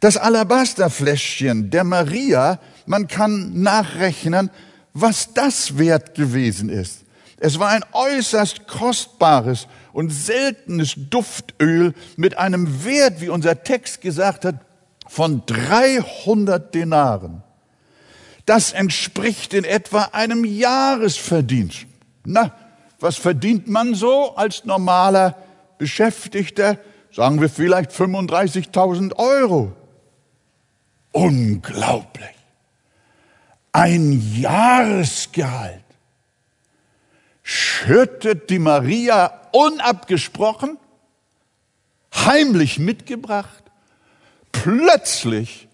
Das 0.00 0.16
Alabasterfläschchen 0.16 1.70
der 1.70 1.84
Maria, 1.84 2.60
man 2.86 3.08
kann 3.08 3.60
nachrechnen, 3.60 4.50
was 4.92 5.34
das 5.34 5.76
wert 5.78 6.14
gewesen 6.14 6.68
ist. 6.68 7.03
Es 7.44 7.58
war 7.58 7.68
ein 7.68 7.84
äußerst 7.92 8.66
kostbares 8.66 9.66
und 9.92 10.08
seltenes 10.08 10.94
Duftöl 10.96 11.92
mit 12.16 12.38
einem 12.38 12.86
Wert, 12.86 13.20
wie 13.20 13.28
unser 13.28 13.62
Text 13.62 14.00
gesagt 14.00 14.46
hat, 14.46 14.54
von 15.06 15.42
300 15.44 16.74
Denaren. 16.74 17.42
Das 18.46 18.72
entspricht 18.72 19.52
in 19.52 19.64
etwa 19.64 20.04
einem 20.12 20.46
Jahresverdienst. 20.46 21.84
Na, 22.24 22.54
was 22.98 23.16
verdient 23.16 23.68
man 23.68 23.94
so 23.94 24.34
als 24.36 24.64
normaler 24.64 25.36
Beschäftigter? 25.76 26.78
Sagen 27.12 27.42
wir 27.42 27.50
vielleicht 27.50 27.90
35.000 27.90 29.16
Euro. 29.16 29.74
Unglaublich. 31.12 32.24
Ein 33.70 34.32
Jahresgehalt 34.34 35.83
schüttet 37.44 38.50
die 38.50 38.58
Maria 38.58 39.40
unabgesprochen, 39.52 40.78
heimlich 42.14 42.78
mitgebracht, 42.80 43.62
plötzlich 44.50 45.68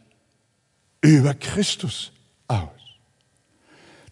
über 1.00 1.32
Christus 1.32 2.12
aus. 2.48 2.68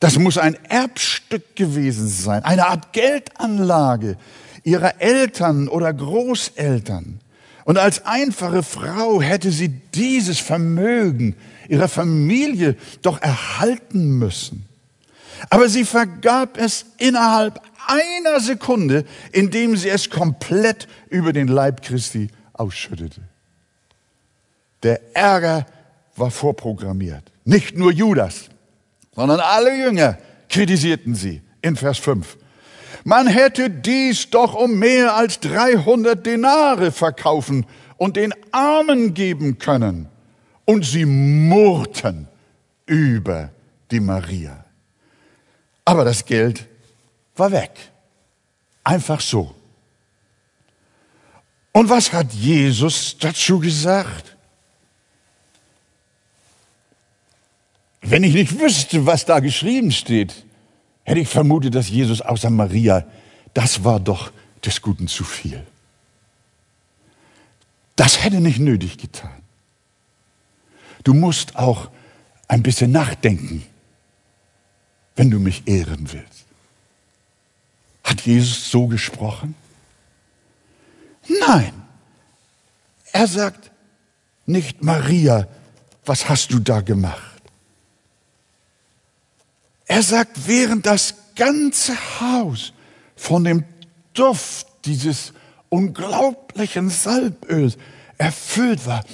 Das 0.01 0.17
muss 0.17 0.39
ein 0.39 0.55
Erbstück 0.65 1.57
gewesen 1.57 2.09
sein, 2.09 2.45
eine 2.45 2.69
Art 2.69 2.93
Geldanlage 2.93 4.17
ihrer 4.63 5.01
Eltern 5.01 5.67
oder 5.67 5.93
Großeltern. 5.93 7.21
Und 7.65 7.79
als 7.79 8.07
einfache 8.07 8.63
Frau 8.63 9.21
hätte 9.21 9.51
sie 9.51 9.69
dieses 9.69 10.39
Vermögen 10.39 11.37
ihrer 11.69 11.89
Familie 11.89 12.77
doch 13.03 13.21
erhalten 13.21 14.19
müssen. 14.19 14.68
Aber 15.51 15.69
sie 15.69 15.85
vergab 15.85 16.59
es 16.59 16.87
innerhalb 16.99 17.61
einer 17.87 18.41
Sekunde, 18.41 19.05
indem 19.33 19.77
sie 19.77 19.89
es 19.89 20.11
komplett 20.11 20.89
über 21.09 21.33
den 21.33 21.49
Leib 21.49 21.83
Christi 21.83 22.29
ausschüttete. 22.53 23.23
Der 24.83 25.01
Ärger 25.15 25.67
war 26.17 26.31
vorprogrammiert. 26.31 27.25
Nicht 27.45 27.77
nur 27.77 27.93
Judas, 27.93 28.51
sondern 29.15 29.41
alle 29.41 29.75
Jünger 29.77 30.19
kritisierten 30.49 31.15
sie 31.15 31.41
in 31.63 31.77
Vers 31.77 31.99
5. 31.99 32.37
Man 33.05 33.27
hätte 33.27 33.71
dies 33.71 34.31
doch 34.31 34.55
um 34.55 34.79
mehr 34.79 35.15
als 35.15 35.41
300 35.41 36.25
Denare 36.25 36.93
verkaufen 36.93 37.65
und 37.97 38.17
den 38.17 38.35
Armen 38.53 39.15
geben 39.15 39.59
können. 39.59 40.09
Und 40.65 40.85
sie 40.85 41.07
murrten 41.07 42.29
über 42.87 43.51
die 43.91 44.01
Maria. 44.01 44.65
Aber 45.89 46.05
das 46.05 46.27
Geld 46.27 46.67
war 47.35 47.51
weg. 47.51 47.71
Einfach 48.85 49.23
so. 49.23 49.55
Und 51.73 51.89
was 51.89 52.13
hat 52.13 52.31
Jesus 52.35 53.17
dazu 53.19 53.59
gesagt? 53.59 54.37
Wenn 58.03 58.23
ich 58.23 58.35
nicht 58.35 58.61
wüsste, 58.61 59.07
was 59.07 59.25
da 59.25 59.41
geschrieben 59.41 59.91
steht, 59.91 60.45
hätte 61.05 61.21
ich 61.21 61.29
vermutet, 61.29 61.75
dass 61.75 61.89
Jesus 61.89 62.21
außer 62.21 62.51
Maria, 62.51 63.07
das 63.55 63.83
war 63.83 63.99
doch 63.99 64.31
des 64.63 64.83
Guten 64.83 65.09
zu 65.09 65.25
viel. 65.25 65.67
Das 67.97 68.23
hätte 68.23 68.41
nicht 68.41 68.59
nötig 68.59 68.99
getan. 68.99 69.43
Du 71.03 71.15
musst 71.15 71.57
auch 71.57 71.89
ein 72.47 72.63
bisschen 72.63 72.93
nachdenken, 72.93 73.65
wenn 75.19 75.33
du 75.33 75.41
mich 75.41 75.67
ehren 75.67 76.13
willst. 76.13 76.47
Hat 78.05 78.21
Jesus 78.21 78.71
so 78.71 78.87
gesprochen? 78.87 79.57
Nein. 81.41 81.73
Er 83.13 83.27
sagt 83.27 83.73
nicht, 84.47 84.83
Maria, 84.83 85.49
was 86.07 86.29
hast 86.29 86.53
du 86.53 86.61
da 86.61 86.83
gemacht? 86.83 87.43
Er 89.87 90.05
sagt, 90.05 90.47
während 90.47 90.87
das 90.87 91.15
ganze 91.35 91.95
Haus 92.21 92.73
von 93.17 93.43
dem 93.43 93.65
Duft 94.15 94.69
dieses 94.85 95.33
unglaublichen 95.69 96.91
Salböls 96.91 97.77
erfüllt 98.19 98.87
war, 98.87 99.05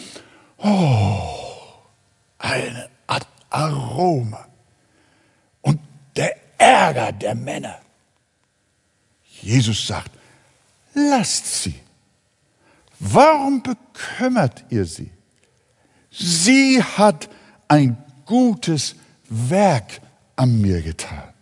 oh, 0.58 1.30
eine 2.38 2.90
Art 3.06 3.26
Aroma. 3.48 4.46
Der 6.16 6.36
Ärger 6.58 7.12
der 7.12 7.34
Männer. 7.34 7.80
Jesus 9.42 9.86
sagt, 9.86 10.10
lasst 10.94 11.62
sie. 11.62 11.74
Warum 12.98 13.62
bekümmert 13.62 14.64
ihr 14.70 14.84
sie? 14.84 15.10
Sie 16.10 16.82
hat 16.82 17.28
ein 17.68 17.96
gutes 18.24 18.94
Werk 19.28 20.00
an 20.36 20.60
mir 20.60 20.80
getan. 20.80 21.34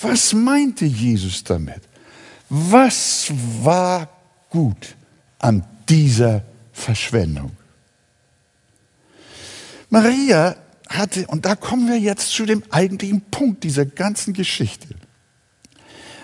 Was 0.00 0.32
meinte 0.32 0.84
Jesus 0.84 1.42
damit? 1.44 1.82
Was 2.48 3.30
war 3.62 4.08
gut 4.50 4.94
an 5.38 5.64
dieser 5.88 6.42
Verschwendung? 6.72 7.56
Maria 9.90 10.56
hatte, 10.88 11.26
und 11.26 11.44
da 11.44 11.56
kommen 11.56 11.88
wir 11.88 11.98
jetzt 11.98 12.30
zu 12.30 12.46
dem 12.46 12.62
eigentlichen 12.70 13.20
Punkt 13.22 13.64
dieser 13.64 13.84
ganzen 13.86 14.34
Geschichte. 14.34 14.88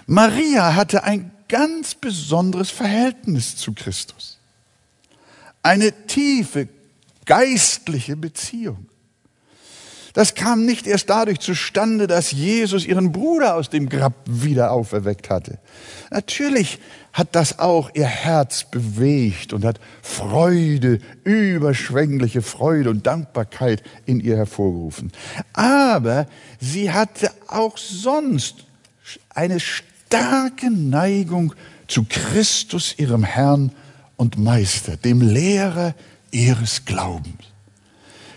Maria 0.06 0.74
hatte 0.74 1.04
ein 1.04 1.30
ganz 1.48 1.94
besonderes 1.94 2.70
Verhältnis 2.70 3.56
zu 3.56 3.72
Christus. 3.72 4.38
Eine 5.62 6.06
tiefe 6.06 6.68
geistliche 7.24 8.16
Beziehung. 8.16 8.88
Das 10.12 10.34
kam 10.34 10.66
nicht 10.66 10.86
erst 10.86 11.08
dadurch 11.08 11.40
zustande, 11.40 12.06
dass 12.06 12.32
Jesus 12.32 12.84
ihren 12.84 13.12
Bruder 13.12 13.54
aus 13.54 13.70
dem 13.70 13.88
Grab 13.88 14.14
wieder 14.26 14.70
auferweckt 14.70 15.30
hatte. 15.30 15.58
Natürlich 16.10 16.78
hat 17.12 17.34
das 17.34 17.58
auch 17.58 17.90
ihr 17.94 18.06
Herz 18.06 18.64
bewegt 18.64 19.52
und 19.52 19.64
hat 19.64 19.80
Freude, 20.02 20.98
überschwängliche 21.24 22.42
Freude 22.42 22.90
und 22.90 23.06
Dankbarkeit 23.06 23.82
in 24.04 24.20
ihr 24.20 24.36
hervorgerufen. 24.36 25.12
Aber 25.52 26.26
sie 26.60 26.92
hatte 26.92 27.30
auch 27.48 27.78
sonst 27.78 28.64
eine 29.30 29.60
starke 29.60 30.70
Neigung 30.70 31.54
zu 31.88 32.04
Christus, 32.08 32.94
ihrem 32.98 33.24
Herrn 33.24 33.72
und 34.16 34.38
Meister, 34.38 34.96
dem 34.96 35.20
Lehrer 35.20 35.94
ihres 36.30 36.84
Glaubens. 36.84 37.51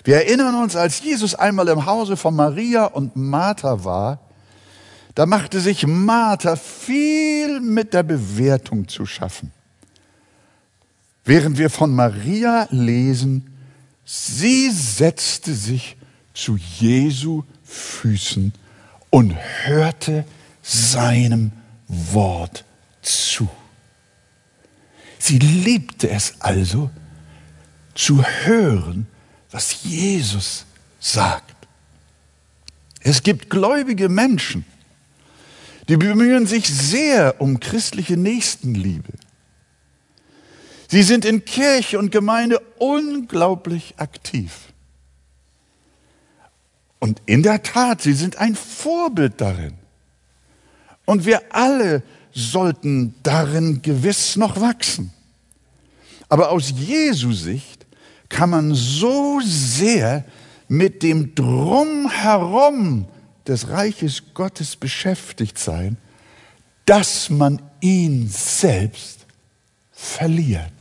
Wir 0.05 0.17
erinnern 0.17 0.53
uns, 0.53 0.75
als 0.75 1.01
Jesus 1.01 1.33
einmal 1.33 1.67
im 1.67 1.87
Hause 1.87 2.15
von 2.15 2.35
Maria 2.35 2.85
und 2.85 3.15
Martha 3.15 3.83
war, 3.83 4.19
da 5.15 5.25
machte 5.25 5.59
sich 5.59 5.87
Martha 5.87 6.55
viel 6.55 7.59
mit 7.59 7.93
der 7.93 8.03
Bewertung 8.03 8.87
zu 8.87 9.07
schaffen. 9.07 9.51
Während 11.23 11.57
wir 11.57 11.71
von 11.71 11.95
Maria 11.95 12.67
lesen, 12.69 13.49
sie 14.05 14.69
setzte 14.69 15.55
sich 15.55 15.97
zu 16.35 16.55
Jesu 16.55 17.43
Füßen 17.63 18.53
und 19.09 19.35
hörte 19.63 20.23
seinem 20.61 21.51
Wort 21.87 22.63
zu. 23.01 23.49
Sie 25.17 25.39
liebte 25.39 26.11
es 26.11 26.35
also, 26.41 26.91
zu 27.95 28.23
hören, 28.23 29.07
was 29.55 29.83
Jesus 29.83 30.65
sagt. 30.99 31.55
Es 32.99 33.23
gibt 33.23 33.49
gläubige 33.49 34.09
Menschen, 34.09 34.65
die 35.87 35.95
bemühen 35.95 36.45
sich 36.45 36.67
sehr 36.67 37.39
um 37.39 37.61
christliche 37.61 38.17
Nächstenliebe. 38.17 39.13
Sie 40.89 41.03
sind 41.03 41.23
in 41.23 41.45
Kirche 41.45 41.97
und 41.97 42.11
Gemeinde 42.11 42.59
unglaublich 42.79 43.93
aktiv. 43.95 44.51
Und 46.99 47.21
in 47.25 47.41
der 47.41 47.63
Tat, 47.63 48.01
sie 48.01 48.13
sind 48.13 48.35
ein 48.35 48.55
Vorbild 48.55 49.39
darin. 49.39 49.75
Und 51.05 51.25
wir 51.25 51.55
alle 51.55 52.03
sollten 52.33 53.15
darin 53.23 53.81
gewiss 53.81 54.35
noch 54.35 54.59
wachsen. 54.59 55.13
Aber 56.27 56.49
aus 56.49 56.71
Jesu 56.71 57.31
Sicht 57.31 57.74
kann 58.29 58.49
man 58.49 58.73
so 58.73 59.39
sehr 59.43 60.25
mit 60.67 61.03
dem 61.03 61.35
Drumherum 61.35 63.07
des 63.47 63.69
Reiches 63.69 64.23
Gottes 64.33 64.75
beschäftigt 64.75 65.57
sein, 65.59 65.97
dass 66.85 67.29
man 67.29 67.61
ihn 67.81 68.27
selbst 68.27 69.25
verliert. 69.91 70.71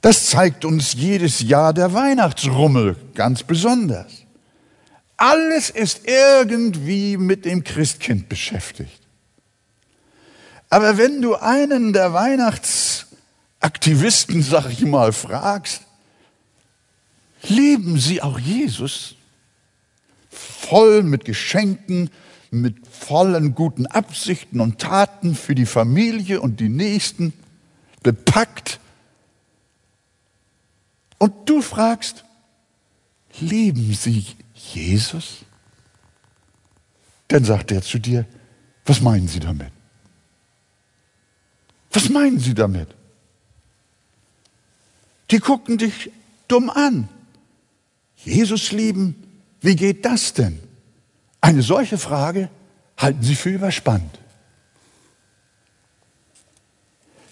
Das 0.00 0.26
zeigt 0.26 0.64
uns 0.64 0.94
jedes 0.94 1.40
Jahr 1.40 1.72
der 1.72 1.94
Weihnachtsrummel 1.94 2.96
ganz 3.14 3.44
besonders. 3.44 4.12
Alles 5.16 5.70
ist 5.70 6.00
irgendwie 6.06 7.16
mit 7.16 7.44
dem 7.44 7.62
Christkind 7.62 8.28
beschäftigt. 8.28 9.00
Aber 10.68 10.98
wenn 10.98 11.22
du 11.22 11.36
einen 11.36 11.92
der 11.92 12.12
Weihnachts 12.12 13.06
Aktivisten, 13.62 14.42
sag 14.42 14.70
ich 14.70 14.82
mal, 14.82 15.12
fragst, 15.12 15.82
lieben 17.44 17.98
sie 17.98 18.20
auch 18.20 18.38
Jesus? 18.38 19.14
Voll 20.30 21.02
mit 21.04 21.24
Geschenken, 21.24 22.10
mit 22.50 22.86
vollen 22.86 23.54
guten 23.54 23.86
Absichten 23.86 24.60
und 24.60 24.80
Taten 24.80 25.34
für 25.34 25.54
die 25.54 25.66
Familie 25.66 26.40
und 26.40 26.60
die 26.60 26.68
Nächsten, 26.68 27.32
bepackt. 28.02 28.80
Und 31.18 31.48
du 31.48 31.62
fragst, 31.62 32.24
lieben 33.40 33.94
sie 33.94 34.26
Jesus? 34.54 35.44
Dann 37.28 37.44
sagt 37.44 37.70
er 37.70 37.80
zu 37.80 37.98
dir, 37.98 38.26
was 38.84 39.00
meinen 39.00 39.28
Sie 39.28 39.38
damit? 39.38 39.70
Was 41.92 42.08
meinen 42.08 42.40
Sie 42.40 42.54
damit? 42.54 42.88
Die 45.32 45.40
gucken 45.40 45.78
dich 45.78 46.10
dumm 46.46 46.68
an. 46.68 47.08
Jesus 48.16 48.70
lieben, 48.70 49.16
wie 49.62 49.74
geht 49.74 50.04
das 50.04 50.34
denn? 50.34 50.60
Eine 51.40 51.62
solche 51.62 51.96
Frage 51.96 52.50
halten 52.98 53.22
sie 53.22 53.34
für 53.34 53.48
überspannt. 53.48 54.18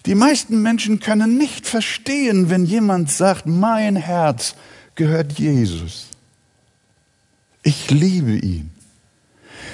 Die 0.07 0.15
meisten 0.15 0.63
Menschen 0.63 0.99
können 0.99 1.37
nicht 1.37 1.67
verstehen, 1.67 2.49
wenn 2.49 2.65
jemand 2.65 3.11
sagt, 3.11 3.45
mein 3.45 3.95
Herz 3.95 4.55
gehört 4.95 5.37
Jesus. 5.37 6.07
Ich 7.61 7.91
liebe 7.91 8.33
ihn. 8.33 8.71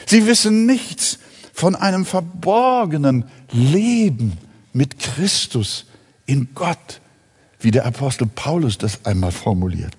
Sie 0.06 0.28
wissen 0.28 0.66
nichts 0.66 1.18
von 1.54 1.78
einem 1.78 2.06
verborgenen 2.06 3.24
Leben 3.52 4.38
mit 4.74 5.00
Christus 5.00 5.86
in 6.26 6.50
Gott 6.54 7.00
wie 7.60 7.72
der 7.72 7.86
Apostel 7.86 8.28
Paulus 8.28 8.78
das 8.78 9.06
einmal 9.06 9.32
formuliert. 9.32 9.94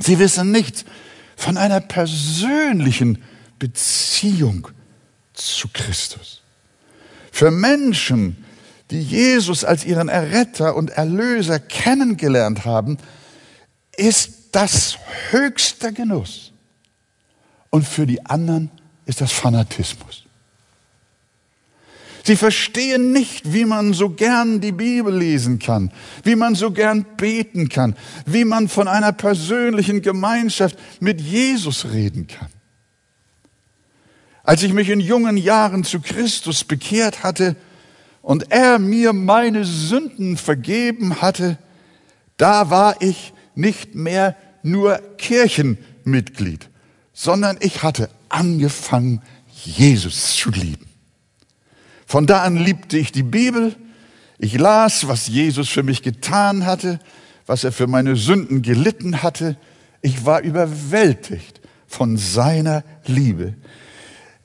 Sie 0.00 0.18
wissen 0.18 0.50
nichts 0.50 0.84
von 1.36 1.56
einer 1.56 1.80
persönlichen 1.80 3.22
Beziehung 3.58 4.68
zu 5.34 5.68
Christus. 5.72 6.42
Für 7.30 7.50
Menschen, 7.50 8.44
die 8.90 9.00
Jesus 9.00 9.64
als 9.64 9.84
ihren 9.84 10.08
Erretter 10.08 10.76
und 10.76 10.90
Erlöser 10.90 11.58
kennengelernt 11.58 12.64
haben, 12.64 12.98
ist 13.96 14.32
das 14.52 14.98
höchster 15.30 15.92
Genuss. 15.92 16.52
Und 17.70 17.88
für 17.88 18.06
die 18.06 18.24
anderen 18.26 18.70
ist 19.06 19.20
das 19.20 19.32
Fanatismus. 19.32 20.21
Sie 22.24 22.36
verstehen 22.36 23.12
nicht, 23.12 23.52
wie 23.52 23.64
man 23.64 23.94
so 23.94 24.10
gern 24.10 24.60
die 24.60 24.72
Bibel 24.72 25.14
lesen 25.14 25.58
kann, 25.58 25.90
wie 26.22 26.36
man 26.36 26.54
so 26.54 26.70
gern 26.70 27.04
beten 27.16 27.68
kann, 27.68 27.96
wie 28.26 28.44
man 28.44 28.68
von 28.68 28.86
einer 28.86 29.12
persönlichen 29.12 30.02
Gemeinschaft 30.02 30.78
mit 31.00 31.20
Jesus 31.20 31.86
reden 31.92 32.28
kann. 32.28 32.48
Als 34.44 34.62
ich 34.62 34.72
mich 34.72 34.88
in 34.88 35.00
jungen 35.00 35.36
Jahren 35.36 35.84
zu 35.84 36.00
Christus 36.00 36.64
bekehrt 36.64 37.24
hatte 37.24 37.56
und 38.22 38.52
er 38.52 38.78
mir 38.78 39.12
meine 39.12 39.64
Sünden 39.64 40.36
vergeben 40.36 41.20
hatte, 41.22 41.58
da 42.36 42.70
war 42.70 43.02
ich 43.02 43.32
nicht 43.54 43.94
mehr 43.94 44.36
nur 44.62 45.00
Kirchenmitglied, 45.18 46.68
sondern 47.12 47.56
ich 47.60 47.82
hatte 47.82 48.10
angefangen, 48.28 49.22
Jesus 49.64 50.36
zu 50.36 50.50
lieben. 50.50 50.91
Von 52.12 52.26
da 52.26 52.42
an 52.42 52.56
liebte 52.56 52.98
ich 52.98 53.10
die 53.10 53.22
Bibel. 53.22 53.74
Ich 54.36 54.58
las, 54.58 55.08
was 55.08 55.28
Jesus 55.28 55.70
für 55.70 55.82
mich 55.82 56.02
getan 56.02 56.66
hatte, 56.66 57.00
was 57.46 57.64
er 57.64 57.72
für 57.72 57.86
meine 57.86 58.16
Sünden 58.16 58.60
gelitten 58.60 59.22
hatte. 59.22 59.56
Ich 60.02 60.26
war 60.26 60.42
überwältigt 60.42 61.62
von 61.86 62.18
seiner 62.18 62.84
Liebe. 63.06 63.54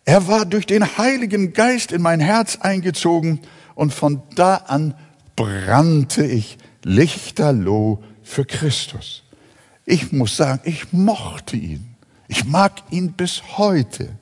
Er 0.06 0.30
war 0.30 0.46
durch 0.46 0.66
den 0.66 0.98
Heiligen 0.98 1.52
Geist 1.52 1.92
in 1.92 2.02
mein 2.02 2.22
Herz 2.22 2.56
eingezogen 2.62 3.42
und 3.76 3.94
von 3.94 4.22
da 4.36 4.56
an 4.56 4.94
brannte 5.36 6.26
ich 6.26 6.58
lichterloh 6.86 8.02
für 8.24 8.46
Christus. 8.46 9.24
Ich 9.84 10.14
muss 10.14 10.38
sagen, 10.38 10.62
ich 10.64 10.94
mochte 10.94 11.58
ihn. 11.58 11.98
Ich 12.30 12.46
mag 12.46 12.82
ihn 12.92 13.12
bis 13.12 13.42
heute. 13.58 14.18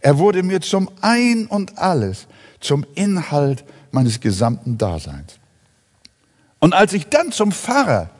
Er 0.00 0.18
wurde 0.18 0.42
mir 0.42 0.60
zum 0.60 0.90
Ein 1.00 1.46
und 1.46 1.78
alles 1.78 2.26
zum 2.60 2.84
Inhalt 2.94 3.64
meines 3.90 4.20
gesamten 4.20 4.78
Daseins. 4.78 5.38
Und 6.58 6.74
als 6.74 6.92
ich 6.92 7.06
dann 7.08 7.32
zum 7.32 7.52
Pfarrer 7.52 8.10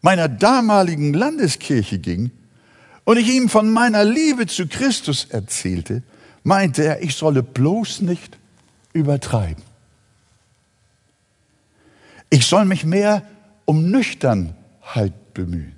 meiner 0.00 0.28
damaligen 0.28 1.12
Landeskirche 1.12 1.98
ging 1.98 2.30
und 3.04 3.16
ich 3.18 3.28
ihm 3.28 3.48
von 3.48 3.70
meiner 3.70 4.04
Liebe 4.04 4.46
zu 4.46 4.66
Christus 4.66 5.26
erzählte, 5.26 6.02
meinte 6.42 6.84
er, 6.84 7.02
ich 7.02 7.14
solle 7.14 7.42
bloß 7.42 8.00
nicht 8.00 8.38
übertreiben. 8.92 9.62
Ich 12.30 12.46
soll 12.46 12.64
mich 12.64 12.84
mehr 12.84 13.22
um 13.64 13.90
Nüchternheit 13.90 15.34
bemühen. 15.34 15.76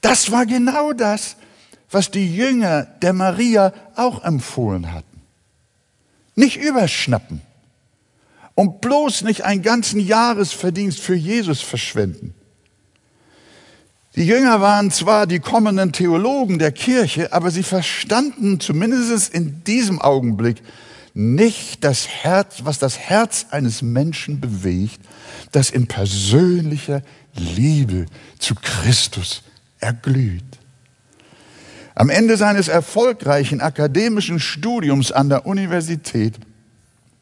Das 0.00 0.30
war 0.30 0.46
genau 0.46 0.92
das, 0.92 1.36
was 1.90 2.10
die 2.10 2.34
Jünger 2.34 2.82
der 3.02 3.12
Maria 3.12 3.72
auch 3.94 4.22
empfohlen 4.24 4.92
hatten. 4.92 5.05
Nicht 6.36 6.56
überschnappen 6.58 7.40
und 8.54 8.80
bloß 8.80 9.22
nicht 9.22 9.42
einen 9.42 9.62
ganzen 9.62 9.98
Jahresverdienst 9.98 11.00
für 11.00 11.14
Jesus 11.14 11.60
verschwenden. 11.62 12.34
Die 14.16 14.24
Jünger 14.24 14.62
waren 14.62 14.90
zwar 14.90 15.26
die 15.26 15.40
kommenden 15.40 15.92
Theologen 15.92 16.58
der 16.58 16.72
Kirche, 16.72 17.34
aber 17.34 17.50
sie 17.50 17.62
verstanden 17.62 18.60
zumindest 18.60 19.34
in 19.34 19.62
diesem 19.64 20.00
Augenblick 20.00 20.62
nicht 21.12 21.84
das 21.84 22.08
Herz, 22.08 22.64
was 22.64 22.78
das 22.78 22.98
Herz 22.98 23.46
eines 23.50 23.82
Menschen 23.82 24.40
bewegt, 24.40 25.00
das 25.52 25.70
in 25.70 25.86
persönlicher 25.86 27.02
Liebe 27.34 28.06
zu 28.38 28.54
Christus 28.54 29.42
erglüht. 29.80 30.55
Am 31.98 32.10
Ende 32.10 32.36
seines 32.36 32.68
erfolgreichen 32.68 33.62
akademischen 33.62 34.38
Studiums 34.38 35.12
an 35.12 35.30
der 35.30 35.46
Universität 35.46 36.34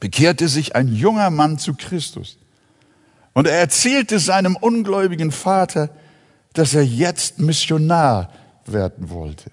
bekehrte 0.01 0.49
sich 0.49 0.75
ein 0.75 0.89
junger 0.89 1.31
Mann 1.31 1.59
zu 1.59 1.75
Christus. 1.75 2.39
Und 3.35 3.47
er 3.47 3.57
erzählte 3.57 4.19
seinem 4.19 4.57
ungläubigen 4.57 5.31
Vater, 5.31 5.91
dass 6.55 6.75
er 6.75 6.85
jetzt 6.85 7.39
Missionar 7.39 8.33
werden 8.67 9.11
wollte. 9.11 9.53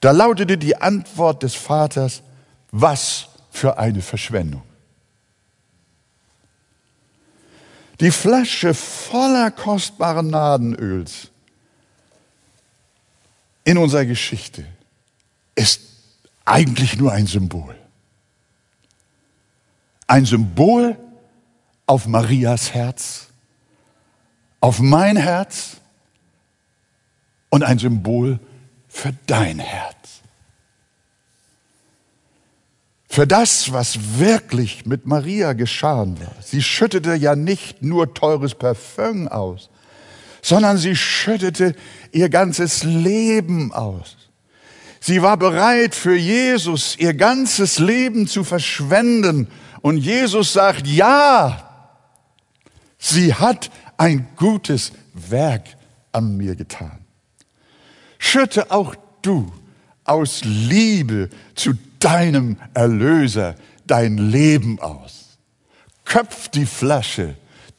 Da 0.00 0.12
lautete 0.12 0.58
die 0.58 0.76
Antwort 0.76 1.42
des 1.42 1.56
Vaters, 1.56 2.22
was 2.70 3.26
für 3.50 3.78
eine 3.78 4.00
Verschwendung. 4.00 4.62
Die 7.98 8.12
Flasche 8.12 8.74
voller 8.74 9.50
kostbaren 9.50 10.30
Nadenöls 10.30 11.32
in 13.64 13.78
unserer 13.78 14.04
Geschichte 14.04 14.64
ist 15.54 15.80
eigentlich 16.44 16.96
nur 16.98 17.12
ein 17.12 17.26
Symbol. 17.26 17.74
Ein 20.06 20.26
Symbol 20.26 20.96
auf 21.86 22.06
Marias 22.06 22.74
Herz, 22.74 23.28
auf 24.60 24.80
mein 24.80 25.16
Herz 25.16 25.78
und 27.48 27.62
ein 27.62 27.78
Symbol 27.78 28.38
für 28.88 29.14
dein 29.26 29.58
Herz. 29.58 29.94
Für 33.08 33.26
das, 33.26 33.72
was 33.72 34.18
wirklich 34.18 34.86
mit 34.86 35.06
Maria 35.06 35.52
geschahen 35.52 36.18
war. 36.18 36.34
Sie 36.42 36.62
schüttete 36.62 37.14
ja 37.14 37.36
nicht 37.36 37.80
nur 37.80 38.12
teures 38.12 38.56
Parfüm 38.56 39.28
aus, 39.28 39.70
sondern 40.44 40.76
sie 40.76 40.94
schüttete 40.94 41.74
ihr 42.12 42.28
ganzes 42.28 42.84
Leben 42.84 43.72
aus. 43.72 44.18
Sie 45.00 45.22
war 45.22 45.38
bereit 45.38 45.94
für 45.94 46.14
Jesus 46.14 46.96
ihr 46.98 47.14
ganzes 47.14 47.78
Leben 47.78 48.26
zu 48.26 48.44
verschwenden. 48.44 49.48
Und 49.80 49.96
Jesus 49.96 50.52
sagt, 50.52 50.86
ja, 50.86 51.70
sie 52.98 53.32
hat 53.32 53.70
ein 53.96 54.28
gutes 54.36 54.92
Werk 55.14 55.64
an 56.12 56.36
mir 56.36 56.54
getan. 56.56 56.98
Schütte 58.18 58.70
auch 58.70 58.96
du 59.22 59.50
aus 60.04 60.42
Liebe 60.44 61.30
zu 61.54 61.72
deinem 62.00 62.58
Erlöser 62.74 63.54
dein 63.86 64.18
Leben 64.18 64.78
aus. 64.78 65.38
Köpf 66.04 66.50
die 66.50 66.66
Flasche, 66.66 67.34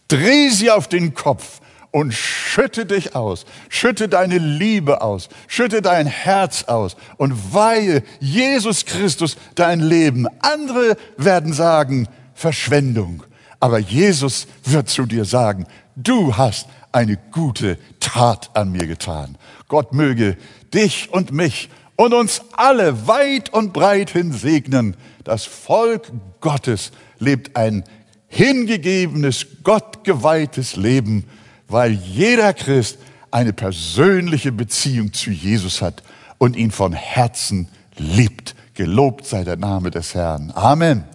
dreh 0.08 0.50
sie 0.50 0.72
auf 0.72 0.88
den 0.88 1.14
Kopf 1.14 1.62
und 1.96 2.14
schütte 2.14 2.86
dich 2.86 3.16
aus, 3.16 3.46
schütte 3.70 4.10
deine 4.10 4.38
Liebe 4.38 5.02
aus, 5.02 5.30
schütte 5.48 5.82
dein 5.82 6.08
Herz 6.08 6.66
aus 6.66 6.98
und 7.16 7.54
weihe 7.54 8.04
Jesus 8.20 8.84
Christus 8.84 9.38
dein 9.56 9.80
Leben. 9.80 10.28
Andere 10.42 10.98
werden 11.16 11.54
sagen, 11.54 12.10
Verschwendung. 12.34 13.24
Aber 13.62 13.80
Jesus 13.80 14.46
wird 14.66 14.90
zu 14.90 15.06
dir 15.06 15.24
sagen, 15.24 15.68
du 15.96 16.36
hast 16.36 16.68
eine 16.92 17.18
gute 17.32 17.78
Tat 18.02 18.50
an 18.56 18.74
mir 18.74 18.88
getan. 18.88 19.38
Gott 19.70 19.94
möge 19.94 20.36
dich 20.74 21.14
und 21.14 21.32
mich 21.32 21.70
und 21.96 22.14
uns 22.14 22.42
alle 22.58 23.08
weit 23.08 23.54
und 23.54 23.72
breit 23.72 24.10
hin 24.10 24.34
segnen. 24.34 24.98
Das 25.24 25.46
Volk 25.46 26.12
Gottes 26.42 26.92
lebt 27.20 27.56
ein 27.56 27.86
hingegebenes, 28.28 29.48
gottgeweihtes 29.64 30.76
Leben, 30.76 31.24
weil 31.68 31.92
jeder 31.92 32.54
Christ 32.54 32.98
eine 33.32 33.54
persönliche 33.54 34.52
Beziehung 34.52 35.14
zu 35.14 35.32
Jesus 35.32 35.82
hat 35.82 36.04
und 36.38 36.56
ihn 36.56 36.72
von 36.72 36.94
Herzen 36.94 37.68
liebt. 37.98 38.56
Gelobt 38.74 39.26
sei 39.26 39.44
der 39.44 39.58
Name 39.58 39.92
des 39.92 40.16
Herrn. 40.16 40.52
Amen. 40.56 41.06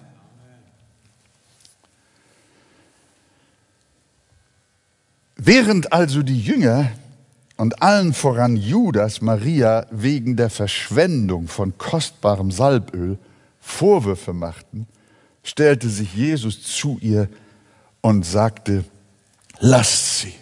Während 5.36 5.92
also 5.92 6.22
die 6.22 6.38
Jünger 6.38 6.90
und 7.56 7.82
allen 7.82 8.12
voran 8.12 8.56
Judas 8.56 9.20
Maria 9.22 9.86
wegen 9.90 10.36
der 10.36 10.50
Verschwendung 10.50 11.48
von 11.48 11.76
kostbarem 11.78 12.50
Salböl 12.50 13.18
Vorwürfe 13.60 14.32
machten, 14.32 14.86
stellte 15.42 15.88
sich 15.88 16.14
Jesus 16.14 16.62
zu 16.62 16.98
ihr 17.00 17.28
und 18.00 18.24
sagte, 18.24 18.84
lasst 19.60 20.20
sie. 20.20 20.34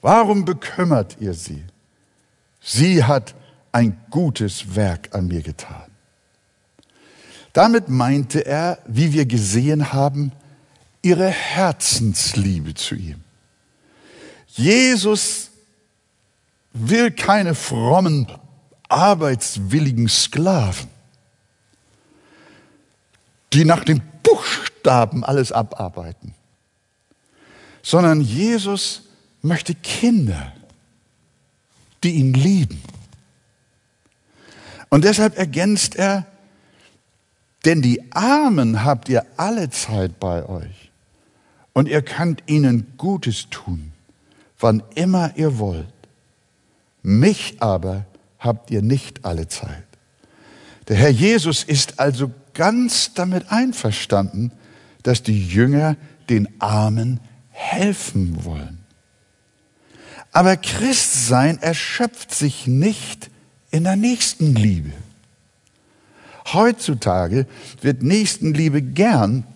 Warum 0.00 0.44
bekümmert 0.44 1.16
ihr 1.20 1.34
sie? 1.34 1.64
Sie 2.60 3.04
hat 3.04 3.34
ein 3.72 4.00
gutes 4.10 4.74
Werk 4.74 5.14
an 5.14 5.28
mir 5.28 5.42
getan. 5.42 5.90
Damit 7.52 7.88
meinte 7.88 8.44
er, 8.44 8.78
wie 8.86 9.12
wir 9.12 9.24
gesehen 9.24 9.92
haben, 9.92 10.32
ihre 11.02 11.28
Herzensliebe 11.28 12.74
zu 12.74 12.94
ihm. 12.94 13.22
Jesus 14.48 15.50
will 16.72 17.10
keine 17.10 17.54
frommen, 17.54 18.26
arbeitswilligen 18.88 20.08
Sklaven, 20.08 20.88
die 23.52 23.64
nach 23.64 23.84
den 23.84 24.02
Buchstaben 24.22 25.24
alles 25.24 25.52
abarbeiten, 25.52 26.34
sondern 27.82 28.20
Jesus 28.20 29.02
möchte 29.42 29.74
Kinder, 29.74 30.52
die 32.02 32.12
ihn 32.12 32.34
lieben. 32.34 32.82
Und 34.88 35.04
deshalb 35.04 35.36
ergänzt 35.36 35.96
er, 35.96 36.26
denn 37.64 37.82
die 37.82 38.12
Armen 38.12 38.84
habt 38.84 39.08
ihr 39.08 39.26
alle 39.36 39.70
Zeit 39.70 40.20
bei 40.20 40.46
euch 40.48 40.90
und 41.72 41.88
ihr 41.88 42.02
könnt 42.02 42.44
ihnen 42.46 42.92
Gutes 42.96 43.48
tun, 43.50 43.92
wann 44.58 44.82
immer 44.94 45.32
ihr 45.36 45.58
wollt. 45.58 45.92
Mich 47.02 47.56
aber 47.60 48.06
habt 48.38 48.70
ihr 48.70 48.82
nicht 48.82 49.24
alle 49.24 49.48
Zeit. 49.48 49.84
Der 50.88 50.96
Herr 50.96 51.10
Jesus 51.10 51.64
ist 51.64 51.98
also 51.98 52.30
ganz 52.54 53.14
damit 53.14 53.50
einverstanden, 53.50 54.52
dass 55.02 55.22
die 55.22 55.46
Jünger 55.46 55.96
den 56.28 56.48
Armen 56.60 57.20
helfen 57.50 58.44
wollen. 58.44 58.75
Aber 60.36 60.58
Christsein 60.58 61.62
erschöpft 61.62 62.34
sich 62.34 62.66
nicht 62.66 63.30
in 63.70 63.84
der 63.84 63.96
Nächstenliebe. 63.96 64.92
Heutzutage 66.52 67.46
wird 67.80 68.02
Nächstenliebe 68.02 68.82
gern 68.82 69.46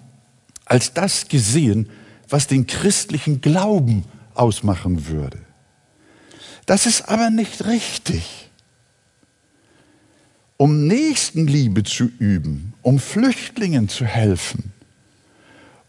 als 0.65 0.95
das 0.95 1.29
gesehen, 1.29 1.91
was 2.31 2.47
den 2.47 2.67
christlichen 2.67 3.43
Glauben 3.43 4.07
ausmachen 4.33 5.07
würde. 5.07 5.39
Das 6.65 6.87
ist 6.87 7.11
aber 7.11 7.29
nicht 7.29 7.67
richtig. 7.67 8.49
Um 10.57 10.87
Nächstenliebe 10.87 11.83
zu 11.83 12.07
üben, 12.19 12.73
um 12.81 12.99
Flüchtlingen 12.99 13.91
zu 13.91 14.07
helfen, 14.07 14.73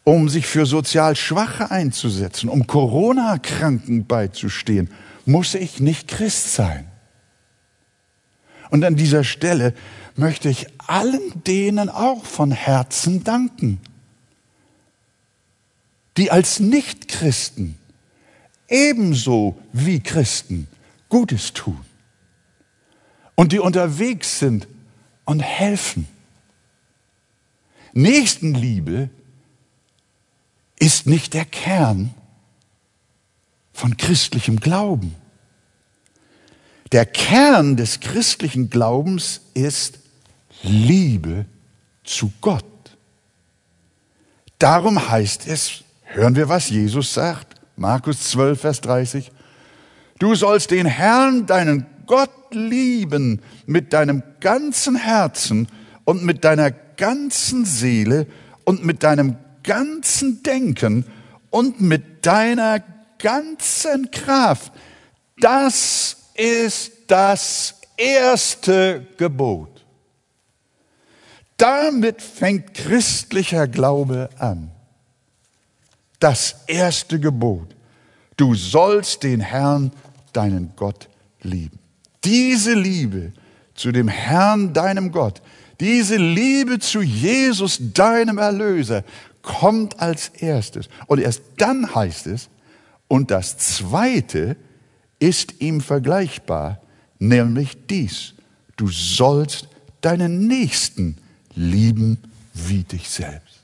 um 0.04 0.30
sich 0.30 0.48
für 0.48 0.66
sozial 0.66 1.16
Schwache 1.16 1.72
einzusetzen, 1.72 2.50
um 2.50 2.68
Corona-Kranken 2.68 4.08
beizustehen, 4.08 4.90
muss 5.26 5.54
ich 5.54 5.80
nicht 5.80 6.08
Christ 6.08 6.54
sein. 6.54 6.88
Und 8.70 8.84
an 8.84 8.96
dieser 8.96 9.24
Stelle 9.24 9.74
möchte 10.16 10.50
ich 10.50 10.68
allen 10.80 11.44
denen 11.46 11.90
auch 11.90 12.26
von 12.26 12.52
Herzen 12.52 13.24
danken, 13.24 13.80
die 16.18 16.32
als 16.32 16.60
Nichtchristen 16.60 17.78
ebenso 18.68 19.60
wie 19.74 20.00
Christen 20.00 20.68
Gutes 21.10 21.54
tun. 21.54 21.80
und 23.36 23.54
die 23.54 23.60
unterwegs 23.60 24.38
sind 24.38 24.68
und 25.26 25.40
helfen. 25.40 26.08
Nächstenliebe 27.94 29.10
ist 30.82 31.06
nicht 31.06 31.36
der 31.36 31.46
Kern 31.46 32.12
von 33.72 33.98
christlichem 33.98 34.60
Glauben. 34.60 35.16
Der 36.92 37.06
Kern 37.06 37.78
des 37.78 38.00
christlichen 38.00 38.72
Glaubens 38.72 39.42
ist 39.54 40.00
Liebe 40.64 41.46
zu 42.04 42.34
Gott. 42.42 42.66
Darum 44.58 45.08
heißt 45.08 45.48
es, 45.48 45.84
hören 46.04 46.36
wir, 46.36 46.50
was 46.50 46.70
Jesus 46.70 47.14
sagt, 47.14 47.62
Markus 47.76 48.32
12, 48.32 48.60
Vers 48.60 48.82
30, 48.82 49.32
du 50.18 50.34
sollst 50.34 50.72
den 50.72 50.88
Herrn, 50.88 51.46
deinen 51.46 51.86
Gott 52.08 52.32
lieben 52.54 53.42
mit 53.68 53.94
deinem 53.94 54.24
ganzen 54.40 54.96
Herzen 54.96 55.68
und 56.06 56.24
mit 56.24 56.44
deiner 56.44 56.72
ganzen 56.72 57.66
Seele 57.66 58.26
und 58.66 58.84
mit 58.84 59.04
deinem 59.04 59.38
ganzen 59.64 60.44
Denken 60.44 61.06
und 61.50 61.82
mit 61.82 62.26
deiner 62.26 62.82
ganzen 63.20 64.10
Kraft. 64.12 64.72
Das 65.40 66.18
ist 66.36 66.92
das 67.08 67.76
erste 67.98 69.06
Gebot. 69.18 69.86
Damit 71.58 72.22
fängt 72.22 72.74
christlicher 72.74 73.68
Glaube 73.68 74.30
an. 74.40 74.72
Das 76.20 76.56
erste 76.68 77.20
Gebot. 77.20 77.76
Du 78.38 78.56
sollst 78.56 79.22
den 79.24 79.42
Herrn, 79.42 79.92
deinen 80.34 80.74
Gott, 80.76 81.08
lieben. 81.44 81.78
Diese 82.24 82.74
Liebe 82.74 83.34
zu 83.76 83.92
dem 83.92 84.08
Herrn, 84.08 84.74
deinem 84.74 85.12
Gott, 85.12 85.42
diese 85.80 86.18
Liebe 86.18 86.80
zu 86.80 87.02
Jesus, 87.02 87.80
deinem 87.94 88.38
Erlöser, 88.38 89.04
kommt 89.42 90.00
als 90.00 90.30
erstes. 90.30 90.90
Und 91.08 91.20
erst 91.20 91.42
dann 91.58 91.94
heißt 91.94 92.28
es, 92.28 92.50
und 93.08 93.32
das 93.32 93.58
zweite 93.58 94.56
ist 95.20 95.62
ihm 95.62 95.82
vergleichbar, 95.82 96.82
nämlich 97.20 97.78
dies. 97.88 98.34
Du 98.78 98.88
sollst 98.88 99.68
deinen 100.02 100.48
Nächsten 100.48 101.18
lieben 101.54 102.18
wie 102.54 102.84
dich 102.84 103.10
selbst. 103.10 103.60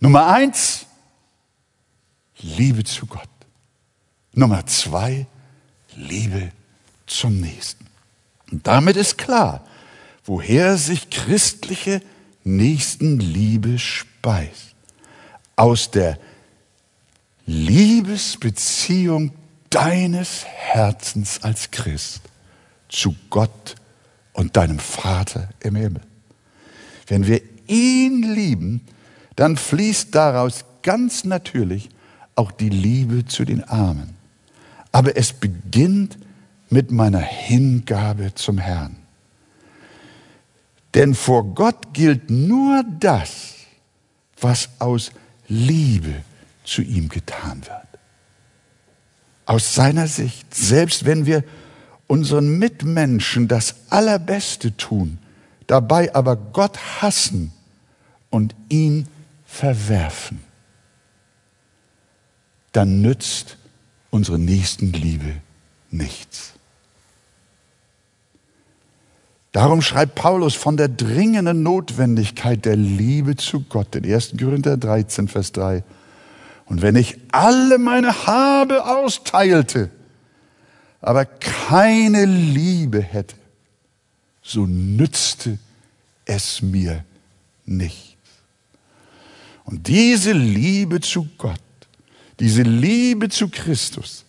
Nummer 0.00 0.26
eins, 0.26 0.86
Liebe 2.38 2.84
zu 2.84 3.06
Gott. 3.06 3.28
Nummer 4.32 4.66
zwei, 4.66 5.26
Liebe 5.94 6.52
zum 7.06 7.40
Nächsten. 7.40 7.86
Und 8.50 8.66
damit 8.66 8.96
ist 8.96 9.16
klar, 9.16 9.64
woher 10.24 10.76
sich 10.76 11.08
christliche 11.10 12.02
Nächstenliebe 12.44 13.78
speist. 14.26 14.74
Aus 15.54 15.90
der 15.92 16.18
Liebesbeziehung 17.46 19.30
deines 19.70 20.44
Herzens 20.44 21.44
als 21.44 21.70
Christ 21.70 22.22
zu 22.88 23.14
Gott 23.30 23.76
und 24.32 24.56
deinem 24.56 24.80
Vater 24.80 25.48
im 25.60 25.76
Himmel. 25.76 26.02
Wenn 27.06 27.26
wir 27.26 27.40
ihn 27.68 28.22
lieben, 28.22 28.80
dann 29.36 29.56
fließt 29.56 30.12
daraus 30.12 30.64
ganz 30.82 31.22
natürlich 31.24 31.88
auch 32.34 32.50
die 32.50 32.68
Liebe 32.68 33.26
zu 33.26 33.44
den 33.44 33.62
Armen. 33.62 34.16
Aber 34.90 35.16
es 35.16 35.32
beginnt 35.32 36.18
mit 36.68 36.90
meiner 36.90 37.20
Hingabe 37.20 38.34
zum 38.34 38.58
Herrn. 38.58 38.96
Denn 40.94 41.14
vor 41.14 41.44
Gott 41.54 41.92
gilt 41.92 42.28
nur 42.30 42.82
das, 42.98 43.55
was 44.40 44.68
aus 44.78 45.12
Liebe 45.48 46.22
zu 46.64 46.82
ihm 46.82 47.08
getan 47.08 47.62
wird. 47.66 47.86
Aus 49.46 49.74
seiner 49.74 50.08
Sicht, 50.08 50.54
selbst 50.54 51.04
wenn 51.04 51.26
wir 51.26 51.44
unseren 52.08 52.58
Mitmenschen 52.58 53.48
das 53.48 53.76
Allerbeste 53.90 54.76
tun, 54.76 55.18
dabei 55.66 56.14
aber 56.14 56.36
Gott 56.36 56.78
hassen 57.00 57.52
und 58.30 58.54
ihn 58.68 59.08
verwerfen, 59.44 60.40
dann 62.72 63.00
nützt 63.00 63.56
unsere 64.10 64.38
Nächstenliebe 64.38 65.40
nichts. 65.90 66.55
Darum 69.56 69.80
schreibt 69.80 70.16
Paulus 70.16 70.54
von 70.54 70.76
der 70.76 70.88
dringenden 70.88 71.62
Notwendigkeit 71.62 72.66
der 72.66 72.76
Liebe 72.76 73.36
zu 73.36 73.62
Gott 73.62 73.96
in 73.96 74.04
1. 74.04 74.34
Korinther 74.38 74.76
13, 74.76 75.28
Vers 75.28 75.50
3. 75.52 75.82
Und 76.66 76.82
wenn 76.82 76.94
ich 76.94 77.16
alle 77.32 77.78
meine 77.78 78.26
Habe 78.26 78.84
austeilte, 78.84 79.90
aber 81.00 81.24
keine 81.24 82.26
Liebe 82.26 83.00
hätte, 83.00 83.34
so 84.42 84.66
nützte 84.66 85.58
es 86.26 86.60
mir 86.60 87.02
nichts. 87.64 88.18
Und 89.64 89.88
diese 89.88 90.32
Liebe 90.32 91.00
zu 91.00 91.28
Gott, 91.38 91.58
diese 92.40 92.60
Liebe 92.60 93.30
zu 93.30 93.48
Christus 93.48 94.26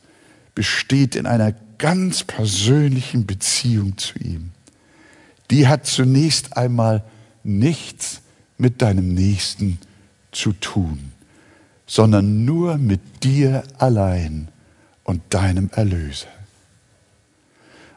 besteht 0.55 1.17
in 1.17 1.25
einer 1.25 1.53
ganz 1.77 2.23
persönlichen 2.23 3.25
Beziehung 3.25 3.97
zu 3.97 4.17
ihm. 4.19 4.51
Die 5.51 5.67
hat 5.67 5.85
zunächst 5.85 6.57
einmal 6.57 7.03
nichts 7.43 8.21
mit 8.57 8.81
deinem 8.81 9.13
Nächsten 9.13 9.79
zu 10.31 10.53
tun 10.53 11.11
sondern 11.87 12.43
nur 12.43 12.77
mit 12.77 13.23
dir 13.23 13.63
allein 13.79 14.49
und 15.05 15.21
deinem 15.29 15.69
Erlöser. 15.73 16.27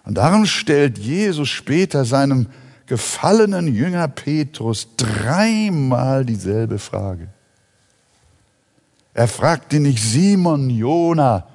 Und 0.04 0.14
darum 0.14 0.46
stellt 0.46 0.96
Jesus 0.96 1.48
später 1.48 2.04
seinem 2.04 2.46
gefallenen 2.86 3.74
Jünger 3.74 4.08
Petrus 4.08 4.88
dreimal 4.96 6.24
dieselbe 6.24 6.78
Frage. 6.78 7.28
Er 9.12 9.28
fragte 9.28 9.80
nicht 9.80 10.02
Simon, 10.02 10.70
Jona, 10.70 11.46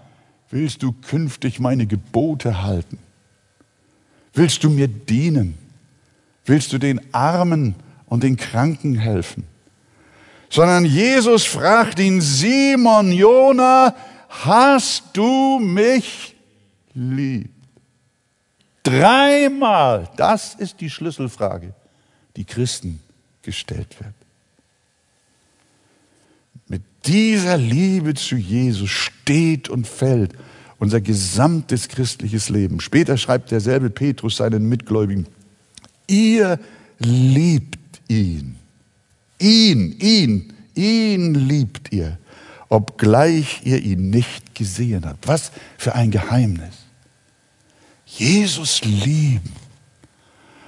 willst 0.50 0.84
du 0.84 0.92
künftig 0.92 1.60
meine 1.60 1.88
Gebote 1.88 2.62
halten? 2.62 3.00
Willst 4.34 4.64
du 4.64 4.70
mir 4.70 4.90
dienen? 4.90 5.58
Willst 6.46 6.72
du 6.74 6.78
den 6.78 7.02
Armen 7.14 7.76
und 8.08 8.24
den 8.24 8.38
Kranken 8.38 8.96
helfen? 8.96 9.46
sondern 10.56 10.86
Jesus 10.86 11.44
fragt 11.44 12.00
ihn, 12.00 12.22
Simon, 12.22 13.12
Jona, 13.12 13.94
hast 14.30 15.04
du 15.12 15.60
mich 15.60 16.34
lieb? 16.94 17.50
Dreimal, 18.82 20.10
das 20.16 20.56
ist 20.56 20.80
die 20.80 20.90
Schlüsselfrage, 20.90 21.74
die 22.38 22.46
Christen 22.46 23.02
gestellt 23.42 23.98
wird. 24.00 24.14
Mit 26.70 26.84
dieser 27.06 27.58
Liebe 27.58 28.14
zu 28.14 28.38
Jesus 28.38 28.92
steht 28.92 29.68
und 29.68 29.86
fällt 29.88 30.36
unser 30.78 31.02
gesamtes 31.02 31.90
christliches 31.90 32.48
Leben. 32.48 32.80
Später 32.80 33.18
schreibt 33.18 33.52
derselbe 33.52 33.90
Petrus 33.90 34.38
seinen 34.38 34.70
Mitgläubigen, 34.70 35.28
ihr 36.08 36.60
liebt 37.00 38.02
ihn 38.08 38.56
Ihn, 39.40 39.98
ihn, 40.00 40.54
ihn 40.76 41.36
liebt 41.36 41.92
ihr, 41.92 42.18
obgleich 42.70 43.62
ihr 43.64 43.82
ihn 43.82 44.10
nicht 44.10 44.56
gesehen 44.56 45.06
habt. 45.06 45.28
Was 45.28 45.52
für 45.78 45.96
ein 45.96 46.12
Geheimnis. 46.12 46.76
Jesus 48.06 48.84
lieben, 48.84 49.52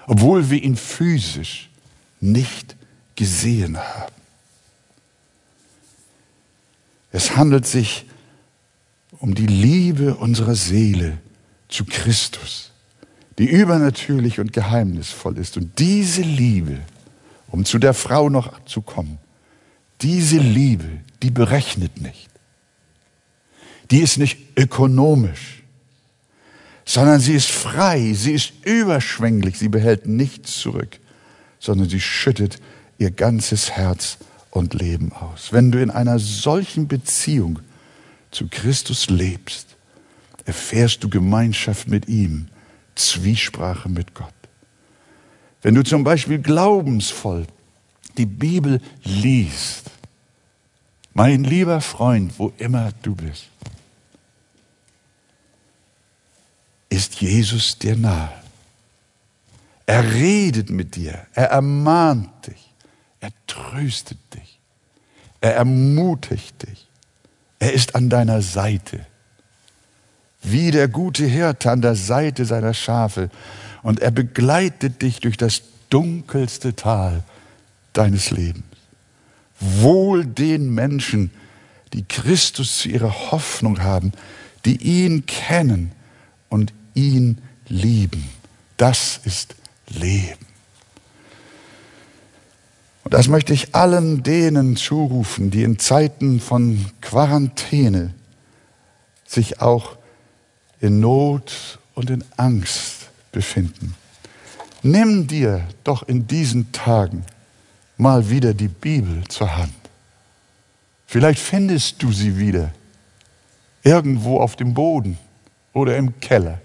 obwohl 0.06 0.50
wir 0.50 0.62
ihn 0.62 0.76
physisch 0.76 1.69
nicht 2.19 2.76
gesehen 3.15 3.78
haben. 3.78 4.13
Es 7.12 7.36
handelt 7.38 7.65
sich 7.65 8.06
um 9.19 9.34
die 9.34 9.47
Liebe 9.47 10.15
unserer 10.15 10.56
Seele 10.56 11.19
zu 11.69 11.86
Christus, 11.86 12.67
die 13.38 13.50
übernatürlich 13.50 14.39
und 14.39 14.54
geheimnisvoll 14.54 15.38
ist. 15.38 15.58
Und 15.58 15.78
diese 15.80 16.21
Liebe, 16.21 16.80
um 17.50 17.65
zu 17.65 17.78
der 17.78 17.93
Frau 17.93 18.30
noch 18.30 18.63
zu 18.65 18.82
kommen. 18.82 19.19
Diese 20.02 20.38
Liebe, 20.38 21.02
die 21.23 21.32
berechnet 21.32 22.02
nicht. 22.02 22.30
Die 23.89 24.00
ist 24.00 24.17
nicht 24.17 24.38
ökonomisch, 24.58 25.63
sondern 26.86 27.19
sie 27.19 27.34
ist 27.34 27.50
frei, 27.50 28.13
sie 28.13 28.34
ist 28.34 28.54
überschwänglich, 28.65 29.58
sie 29.58 29.69
behält 29.69 30.06
nichts 30.08 30.60
zurück, 30.60 31.00
sondern 31.60 31.89
sie 31.89 32.02
schüttet 32.02 32.60
ihr 32.97 33.12
ganzes 33.12 33.71
Herz 33.71 34.17
und 34.52 34.73
Leben 34.73 35.13
aus. 35.13 35.54
Wenn 35.54 35.71
du 35.71 35.82
in 35.82 35.89
einer 35.89 36.19
solchen 36.19 36.88
Beziehung 36.88 37.60
zu 38.32 38.47
Christus 38.50 39.10
lebst, 39.10 39.67
erfährst 40.45 41.04
du 41.04 41.10
Gemeinschaft 41.10 41.88
mit 41.88 42.08
ihm 42.08 42.47
Zwiesprache 42.98 43.90
mit 43.90 44.14
Gott. 44.14 44.34
Wenn 45.62 45.76
du 45.76 45.84
zum 45.84 46.04
Beispiel 46.04 46.40
glaubensvoll 46.40 47.48
die 48.18 48.26
Bibel 48.26 48.82
liest, 49.04 49.92
mein 51.14 51.44
lieber 51.44 51.82
Freund, 51.82 52.38
wo 52.38 52.54
immer 52.58 52.92
du 53.02 53.16
bist, 53.16 53.50
ist 56.90 57.20
Jesus 57.22 57.78
dir 57.78 57.96
nahe. 57.96 58.32
Er 59.86 60.14
redet 60.14 60.70
mit 60.70 60.96
dir, 60.96 61.26
er 61.34 61.48
ermahnt 61.52 62.48
dich, 62.48 62.74
er 63.20 63.32
tröstet 63.48 64.20
dich, 64.34 64.60
er 65.42 65.56
ermutigt 65.56 66.68
dich, 66.68 66.88
er 67.60 67.74
ist 67.74 67.96
an 67.96 68.10
deiner 68.10 68.42
Seite, 68.42 69.06
wie 70.52 70.72
der 70.72 70.88
gute 70.88 71.26
Hirte 71.26 71.72
an 71.72 71.82
der 71.82 71.96
Seite 71.96 72.46
seiner 72.46 72.74
Schafe 72.74 73.30
und 73.84 74.00
er 74.00 74.12
begleitet 74.12 75.02
dich 75.02 75.20
durch 75.20 75.38
das 75.38 75.62
dunkelste 75.90 76.76
Tal 76.76 77.24
deines 77.94 78.32
Lebens. 78.32 78.64
Wohl 79.60 80.26
den 80.26 80.74
Menschen, 80.74 81.32
die 81.94 82.04
Christus 82.04 82.80
zu 82.80 82.90
ihrer 82.90 83.32
Hoffnung 83.32 83.82
haben, 83.82 84.12
die 84.66 84.78
ihn 84.78 85.26
kennen 85.26 85.92
und 86.50 86.74
ihn 86.94 87.42
lieben. 87.68 88.30
Das 88.78 89.20
ist 89.24 89.56
Leben. 89.90 90.46
Und 93.04 93.14
das 93.14 93.30
möchte 93.30 93.54
ich 93.54 93.74
allen 93.74 94.22
denen 94.22 94.76
zurufen, 94.76 95.50
die 95.50 95.64
in 95.64 95.80
Zeiten 95.80 96.42
von 96.42 96.86
Quarantäne 97.02 98.14
sich 99.26 99.62
auch 99.62 99.97
in 100.80 101.00
Not 101.00 101.80
und 101.96 102.10
in 102.10 102.24
Angst 102.38 103.10
befinden. 103.32 103.96
Nimm 104.84 105.28
dir 105.28 105.68
doch 105.84 106.04
in 106.04 106.28
diesen 106.28 106.72
Tagen 106.72 107.26
mal 107.98 108.30
wieder 108.30 108.54
die 108.54 108.68
Bibel 108.68 109.24
zur 109.28 109.56
Hand. 109.58 109.74
Vielleicht 111.08 111.40
findest 111.40 112.02
du 112.04 112.12
sie 112.12 112.38
wieder 112.38 112.72
irgendwo 113.84 114.40
auf 114.40 114.56
dem 114.56 114.74
Boden 114.74 115.18
oder 115.74 115.98
im 115.98 116.20
Keller, 116.20 116.60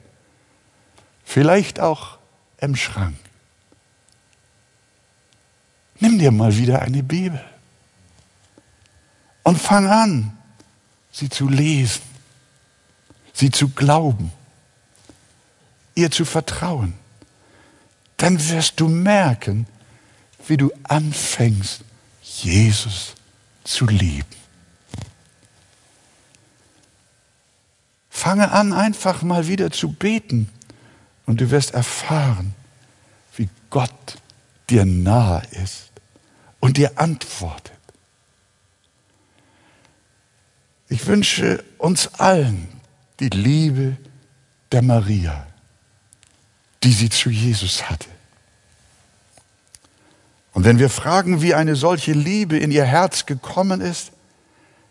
vielleicht 1.25 1.81
auch 1.81 2.19
im 2.59 2.77
Schrank. 2.77 3.17
Nimm 6.01 6.19
dir 6.19 6.33
mal 6.33 6.57
wieder 6.57 6.83
eine 6.83 7.03
Bibel 7.03 7.41
und 9.45 9.59
fang 9.59 9.87
an, 9.87 10.37
sie 11.13 11.29
zu 11.29 11.49
lesen, 11.49 12.03
sie 13.43 13.51
zu 13.51 13.71
glauben, 13.71 14.31
ihr 15.97 16.13
zu 16.13 16.25
vertrauen. 16.25 16.95
Dann 18.17 18.39
wirst 18.49 18.79
du 18.79 18.87
merken, 18.87 19.67
wie 20.47 20.57
du 20.57 20.71
anfängst, 20.85 21.81
Jesus 22.23 23.15
zu 23.65 23.87
lieben. 23.87 24.37
Fange 28.11 28.53
an, 28.53 28.73
einfach 28.73 29.23
mal 29.23 29.49
wieder 29.49 29.73
zu 29.73 29.91
beten 29.91 30.49
und 31.27 31.41
du 31.41 31.51
wirst 31.51 31.75
erfahren, 31.75 32.55
wie 33.35 33.49
Gott 33.71 34.19
dir 34.71 34.85
nahe 34.85 35.43
ist 35.51 35.91
und 36.61 36.77
dir 36.77 36.93
antwortet. 36.95 37.73
Ich 40.89 41.05
wünsche 41.09 41.65
uns 41.79 42.07
allen 42.21 42.82
die 43.23 43.29
Liebe 43.29 43.97
der 44.73 44.83
Maria, 44.83 45.47
die 46.83 46.93
sie 46.93 47.09
zu 47.09 47.31
Jesus 47.31 47.89
hatte. 47.89 48.09
Und 50.53 50.65
wenn 50.65 50.79
wir 50.79 50.91
fragen, 50.91 51.41
wie 51.41 51.55
eine 51.55 51.77
solche 51.77 52.13
Liebe 52.13 52.59
in 52.59 52.73
ihr 52.73 52.85
Herz 52.85 53.25
gekommen 53.25 53.81
ist, 53.81 54.13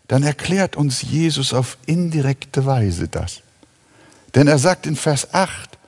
dann 0.08 0.22
erklärt 0.22 0.76
uns 0.76 1.02
Jesus 1.02 1.52
auf 1.52 1.76
indirekte 1.86 2.66
Weise 2.66 3.06
das. 3.06 3.42
Denn 4.34 4.48
er 4.48 4.58
sagt 4.58 4.86
in 4.86 4.96
Vers 4.96 5.34
8, 5.34 5.78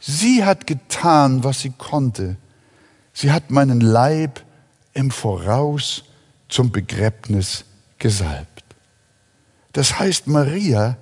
sie 0.00 0.44
hat 0.44 0.66
getan, 0.66 1.44
was 1.44 1.60
sie 1.60 1.72
konnte. 1.76 2.36
Sie 3.12 3.32
hat 3.32 3.50
meinen 3.50 3.80
Leib 3.80 4.42
im 4.94 5.10
Voraus 5.10 6.04
zum 6.48 6.72
Begräbnis 6.72 7.64
gesalbt. 7.98 8.64
Das 9.72 9.98
heißt, 9.98 10.26
Maria 10.26 10.96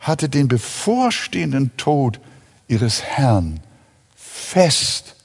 hatte 0.00 0.28
den 0.28 0.48
bevorstehenden 0.48 1.76
Tod 1.76 2.20
ihres 2.68 3.02
Herrn 3.02 3.60
fest 4.14 5.16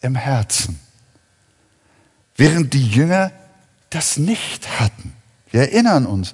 im 0.00 0.14
Herzen 0.14 0.78
während 2.40 2.72
die 2.72 2.88
Jünger 2.88 3.32
das 3.90 4.16
nicht 4.16 4.80
hatten. 4.80 5.12
Wir 5.50 5.60
erinnern 5.60 6.06
uns, 6.06 6.32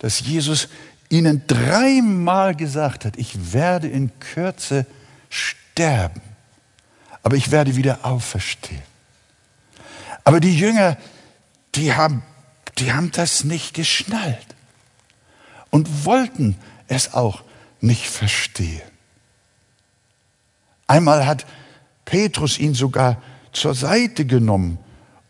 dass 0.00 0.18
Jesus 0.18 0.68
ihnen 1.10 1.46
dreimal 1.46 2.56
gesagt 2.56 3.04
hat, 3.04 3.16
ich 3.16 3.52
werde 3.52 3.86
in 3.86 4.10
Kürze 4.18 4.84
sterben, 5.30 6.20
aber 7.22 7.36
ich 7.36 7.52
werde 7.52 7.76
wieder 7.76 8.04
auferstehen. 8.04 8.82
Aber 10.24 10.40
die 10.40 10.58
Jünger, 10.58 10.96
die 11.76 11.94
haben, 11.94 12.24
die 12.78 12.92
haben 12.92 13.12
das 13.12 13.44
nicht 13.44 13.74
geschnallt 13.74 14.56
und 15.70 16.04
wollten 16.04 16.56
es 16.88 17.14
auch 17.14 17.42
nicht 17.80 18.06
verstehen. 18.06 18.82
Einmal 20.86 21.26
hat 21.26 21.46
Petrus 22.04 22.58
ihn 22.58 22.74
sogar 22.74 23.20
zur 23.52 23.74
Seite 23.74 24.24
genommen 24.24 24.78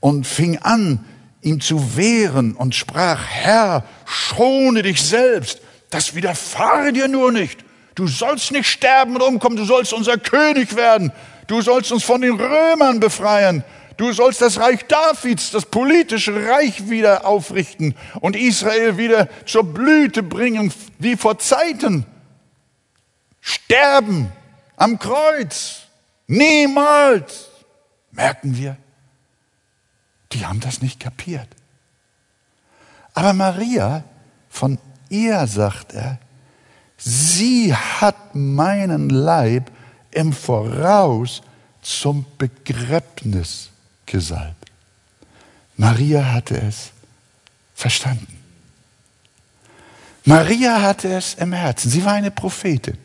und 0.00 0.26
fing 0.26 0.58
an, 0.58 1.04
ihm 1.42 1.60
zu 1.60 1.96
wehren 1.96 2.54
und 2.54 2.74
sprach, 2.74 3.26
Herr, 3.26 3.84
schone 4.06 4.82
dich 4.82 5.02
selbst, 5.02 5.60
das 5.90 6.14
widerfahre 6.14 6.92
dir 6.92 7.08
nur 7.08 7.30
nicht. 7.30 7.64
Du 7.94 8.08
sollst 8.08 8.50
nicht 8.50 8.66
sterben 8.66 9.14
und 9.14 9.22
umkommen, 9.22 9.56
du 9.56 9.64
sollst 9.64 9.92
unser 9.92 10.18
König 10.18 10.74
werden, 10.74 11.12
du 11.46 11.60
sollst 11.62 11.92
uns 11.92 12.02
von 12.02 12.20
den 12.20 12.32
Römern 12.32 12.98
befreien, 12.98 13.62
du 13.96 14.12
sollst 14.12 14.40
das 14.40 14.58
Reich 14.58 14.84
Davids, 14.86 15.50
das 15.50 15.66
politische 15.66 16.48
Reich 16.48 16.88
wieder 16.88 17.26
aufrichten 17.26 17.94
und 18.20 18.36
Israel 18.36 18.96
wieder 18.96 19.28
zur 19.46 19.64
Blüte 19.64 20.22
bringen, 20.22 20.72
wie 20.98 21.16
vor 21.16 21.38
Zeiten. 21.38 22.06
Sterben 23.40 24.32
am 24.76 24.98
Kreuz, 24.98 25.82
niemals, 26.26 27.48
merken 28.10 28.56
wir 28.56 28.76
die 30.34 30.44
haben 30.44 30.60
das 30.60 30.82
nicht 30.82 31.00
kapiert. 31.00 31.48
Aber 33.14 33.32
Maria, 33.32 34.04
von 34.48 34.78
ihr 35.08 35.46
sagt 35.46 35.94
er, 35.94 36.18
sie 36.96 37.74
hat 37.74 38.34
meinen 38.34 39.10
Leib 39.10 39.70
im 40.10 40.32
Voraus 40.32 41.42
zum 41.82 42.26
Begräbnis 42.38 43.70
gesalbt. 44.06 44.70
Maria 45.76 46.32
hatte 46.32 46.56
es 46.56 46.92
verstanden. 47.74 48.38
Maria 50.24 50.80
hatte 50.80 51.12
es 51.12 51.34
im 51.34 51.52
Herzen. 51.52 51.90
Sie 51.90 52.04
war 52.04 52.14
eine 52.14 52.30
Prophetin. 52.30 52.96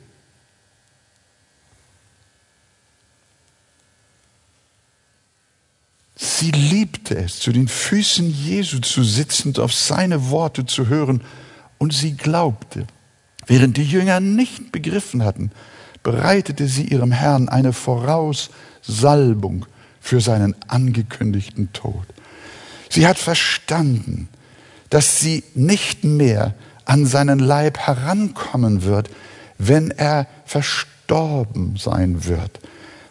Sie 6.15 6.51
liebte 6.51 7.17
es, 7.17 7.39
zu 7.39 7.51
den 7.51 7.67
Füßen 7.67 8.29
Jesu 8.29 8.79
zu 8.79 9.03
sitzen 9.03 9.49
und 9.49 9.59
auf 9.59 9.73
seine 9.73 10.29
Worte 10.29 10.65
zu 10.65 10.87
hören. 10.87 11.23
Und 11.77 11.93
sie 11.93 12.13
glaubte. 12.13 12.87
Während 13.47 13.77
die 13.77 13.83
Jünger 13.83 14.19
nicht 14.19 14.71
begriffen 14.71 15.23
hatten, 15.23 15.51
bereitete 16.03 16.67
sie 16.67 16.83
ihrem 16.83 17.11
Herrn 17.11 17.49
eine 17.49 17.73
Voraussalbung 17.73 19.65
für 20.01 20.21
seinen 20.21 20.55
angekündigten 20.67 21.71
Tod. 21.73 22.05
Sie 22.89 23.05
hat 23.07 23.17
verstanden, 23.17 24.27
dass 24.89 25.19
sie 25.19 25.43
nicht 25.53 26.03
mehr 26.03 26.55
an 26.85 27.05
seinen 27.05 27.39
Leib 27.39 27.77
herankommen 27.77 28.83
wird, 28.83 29.09
wenn 29.59 29.91
er 29.91 30.25
verstorben 30.45 31.77
sein 31.77 32.25
wird, 32.25 32.59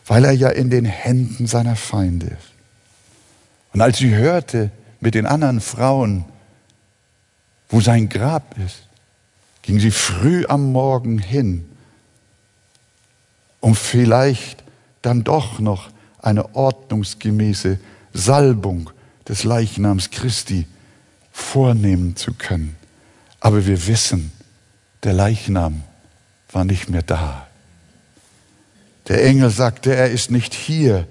weil 0.07 0.25
er 0.25 0.33
ja 0.33 0.49
in 0.49 0.71
den 0.71 0.85
Händen 0.85 1.47
seiner 1.47 1.77
Feinde 1.77 2.27
ist. 2.27 2.53
Und 3.73 3.81
als 3.81 3.99
sie 3.99 4.15
hörte 4.15 4.71
mit 5.01 5.15
den 5.15 5.27
anderen 5.27 5.61
Frauen, 5.61 6.25
wo 7.69 7.81
sein 7.81 8.09
Grab 8.09 8.57
ist, 8.59 8.83
ging 9.63 9.79
sie 9.79 9.91
früh 9.91 10.45
am 10.47 10.73
Morgen 10.73 11.19
hin, 11.19 11.69
um 13.61 13.75
vielleicht 13.75 14.65
dann 15.03 15.23
doch 15.23 15.59
noch 15.59 15.91
eine 16.21 16.55
ordnungsgemäße 16.55 17.79
Salbung 18.13 18.91
des 19.29 19.45
Leichnams 19.45 20.11
Christi 20.11 20.67
vornehmen 21.33 22.17
zu 22.17 22.33
können. 22.33 22.77
Aber 23.41 23.67
wir 23.67 23.87
wissen, 23.87 24.33
der 25.05 25.13
Leichnam 25.13 25.83
war 26.51 26.65
nicht 26.65 26.89
mehr 26.89 27.03
da. 27.03 27.47
Der 29.07 29.25
Engel 29.25 29.51
sagte, 29.51 29.95
er 29.95 30.11
ist 30.11 30.31
nicht 30.31 30.55
hier. 30.55 31.07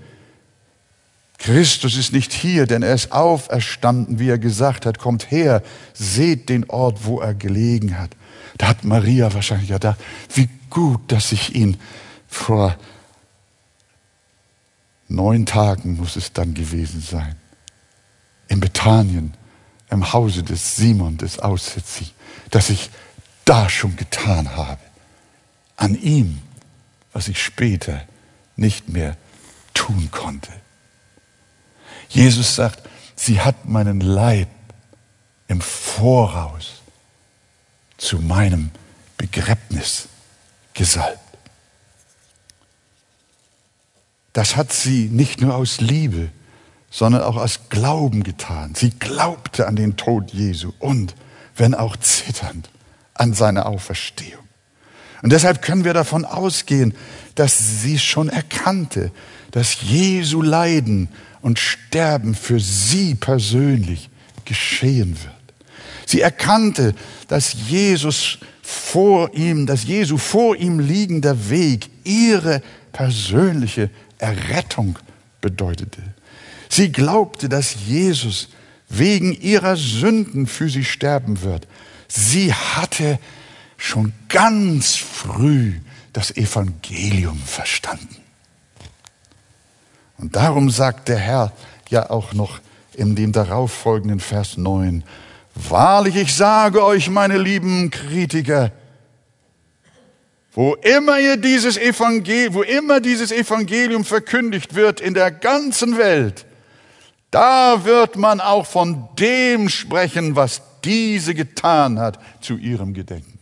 Christus 1.39 1.97
ist 1.97 2.13
nicht 2.13 2.33
hier, 2.33 2.65
denn 2.65 2.83
er 2.83 2.93
ist 2.93 3.11
auferstanden, 3.11 4.19
wie 4.19 4.29
er 4.29 4.39
gesagt 4.39 4.85
hat. 4.85 4.99
Kommt 4.99 5.31
her, 5.31 5.63
seht 5.93 6.49
den 6.49 6.69
Ort, 6.69 7.05
wo 7.05 7.19
er 7.19 7.33
gelegen 7.33 7.97
hat. 7.97 8.11
Da 8.57 8.69
hat 8.69 8.83
Maria 8.83 9.33
wahrscheinlich 9.33 9.69
gedacht, 9.69 9.99
wie 10.33 10.49
gut, 10.69 11.11
dass 11.11 11.31
ich 11.31 11.55
ihn 11.55 11.77
vor 12.27 12.75
neun 15.07 15.45
Tagen 15.45 15.97
muss 15.97 16.15
es 16.15 16.33
dann 16.33 16.53
gewesen 16.53 17.01
sein, 17.01 17.35
in 18.47 18.59
Bethanien, 18.59 19.33
im 19.89 20.13
Hause 20.13 20.43
des 20.43 20.75
Simon, 20.75 21.17
des 21.17 21.39
Aussätzigen, 21.39 22.13
dass 22.51 22.69
ich 22.69 22.89
da 23.45 23.69
schon 23.69 23.95
getan 23.95 24.55
habe. 24.55 24.81
An 25.75 25.95
ihm, 25.95 26.41
was 27.13 27.27
ich 27.27 27.41
später 27.41 28.01
nicht 28.55 28.89
mehr 28.89 29.15
tun 29.73 30.09
konnte. 30.11 30.51
Jesus 32.09 32.55
sagt, 32.55 32.87
sie 33.15 33.41
hat 33.41 33.65
meinen 33.65 34.01
Leib 34.01 34.49
im 35.47 35.61
Voraus 35.61 36.81
zu 37.97 38.19
meinem 38.19 38.71
Begräbnis 39.17 40.07
gesalbt. 40.73 41.26
Das 44.37 44.55
hat 44.55 44.71
sie 44.71 45.09
nicht 45.11 45.41
nur 45.41 45.55
aus 45.55 45.81
Liebe, 45.81 46.29
sondern 46.91 47.23
auch 47.23 47.37
aus 47.37 47.69
Glauben 47.69 48.21
getan. 48.21 48.75
Sie 48.75 48.91
glaubte 48.91 49.65
an 49.65 49.75
den 49.75 49.97
Tod 49.97 50.31
Jesu 50.31 50.73
und, 50.77 51.15
wenn 51.55 51.73
auch 51.73 51.97
zitternd, 51.97 52.69
an 53.15 53.33
seine 53.33 53.65
Auferstehung. 53.65 54.43
Und 55.23 55.31
deshalb 55.31 55.63
können 55.63 55.85
wir 55.85 55.95
davon 55.95 56.23
ausgehen, 56.23 56.93
dass 57.33 57.81
sie 57.81 57.97
schon 57.97 58.29
erkannte, 58.29 59.11
dass 59.49 59.81
Jesu 59.81 60.43
Leiden 60.43 61.09
und 61.41 61.57
Sterben 61.57 62.35
für 62.35 62.59
sie 62.59 63.15
persönlich 63.15 64.07
geschehen 64.45 65.17
wird. 65.23 65.33
Sie 66.05 66.21
erkannte, 66.21 66.93
dass 67.27 67.55
Jesus 67.67 68.37
vor 68.61 69.33
ihm, 69.33 69.65
dass 69.65 69.85
Jesu 69.85 70.17
vor 70.17 70.55
ihm 70.57 70.79
liegender 70.79 71.49
Weg 71.49 71.89
ihre 72.03 72.61
persönliche 72.91 73.89
Errettung 74.17 74.97
bedeutete. 75.41 76.01
Sie 76.69 76.91
glaubte, 76.91 77.49
dass 77.49 77.75
Jesus 77.85 78.49
wegen 78.89 79.33
ihrer 79.33 79.75
Sünden 79.75 80.47
für 80.47 80.69
sie 80.69 80.83
sterben 80.83 81.41
wird. 81.41 81.67
Sie 82.07 82.53
hatte 82.53 83.19
schon 83.77 84.13
ganz 84.29 84.95
früh 84.95 85.75
das 86.13 86.35
Evangelium 86.35 87.39
verstanden. 87.39 88.17
Und 90.17 90.35
darum 90.35 90.69
sagt 90.69 91.09
der 91.09 91.19
Herr 91.19 91.51
ja 91.89 92.09
auch 92.09 92.33
noch 92.33 92.59
in 92.93 93.15
dem 93.15 93.31
darauffolgenden 93.31 94.19
Vers 94.19 94.57
9, 94.57 95.03
Wahrlich, 95.69 96.15
ich 96.15 96.35
sage 96.35 96.83
euch, 96.83 97.09
meine 97.09 97.37
lieben 97.37 97.89
Kritiker, 97.89 98.71
wo 100.57 100.73
immer 100.73 101.19
ihr 101.19 101.37
dieses 101.37 101.77
Evangelium, 101.77 102.55
wo 102.55 102.63
immer 102.63 102.99
dieses 102.99 103.31
Evangelium 103.31 104.03
verkündigt 104.03 104.73
wird 104.73 104.99
in 104.99 105.13
der 105.13 105.29
ganzen 105.29 105.99
Welt, 105.99 106.47
da 107.29 107.85
wird 107.85 108.15
man 108.15 108.41
auch 108.41 108.65
von 108.65 109.07
dem 109.19 109.69
sprechen, 109.69 110.35
was 110.35 110.63
diese 110.83 111.35
getan 111.35 111.99
hat 111.99 112.19
zu 112.41 112.57
ihrem 112.57 112.95
Gedenken. 112.95 113.37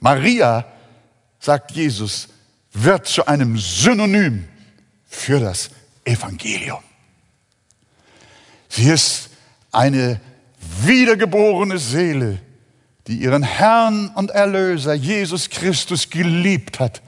Maria, 0.00 0.66
sagt 1.38 1.70
Jesus, 1.70 2.28
wird 2.74 3.06
zu 3.06 3.24
einem 3.24 3.56
Synonym 3.56 4.46
für 5.08 5.40
das 5.40 5.70
Evangelium. 6.04 6.82
Sie 8.68 8.90
ist 8.90 9.30
eine 9.72 10.20
wiedergeborene 10.82 11.78
Seele, 11.78 12.38
die 13.06 13.16
ihren 13.16 13.42
Herrn 13.42 14.08
und 14.14 14.30
Erlöser 14.30 14.94
Jesus 14.94 15.50
Christus 15.50 16.10
geliebt 16.10 16.80
hat, 16.80 17.02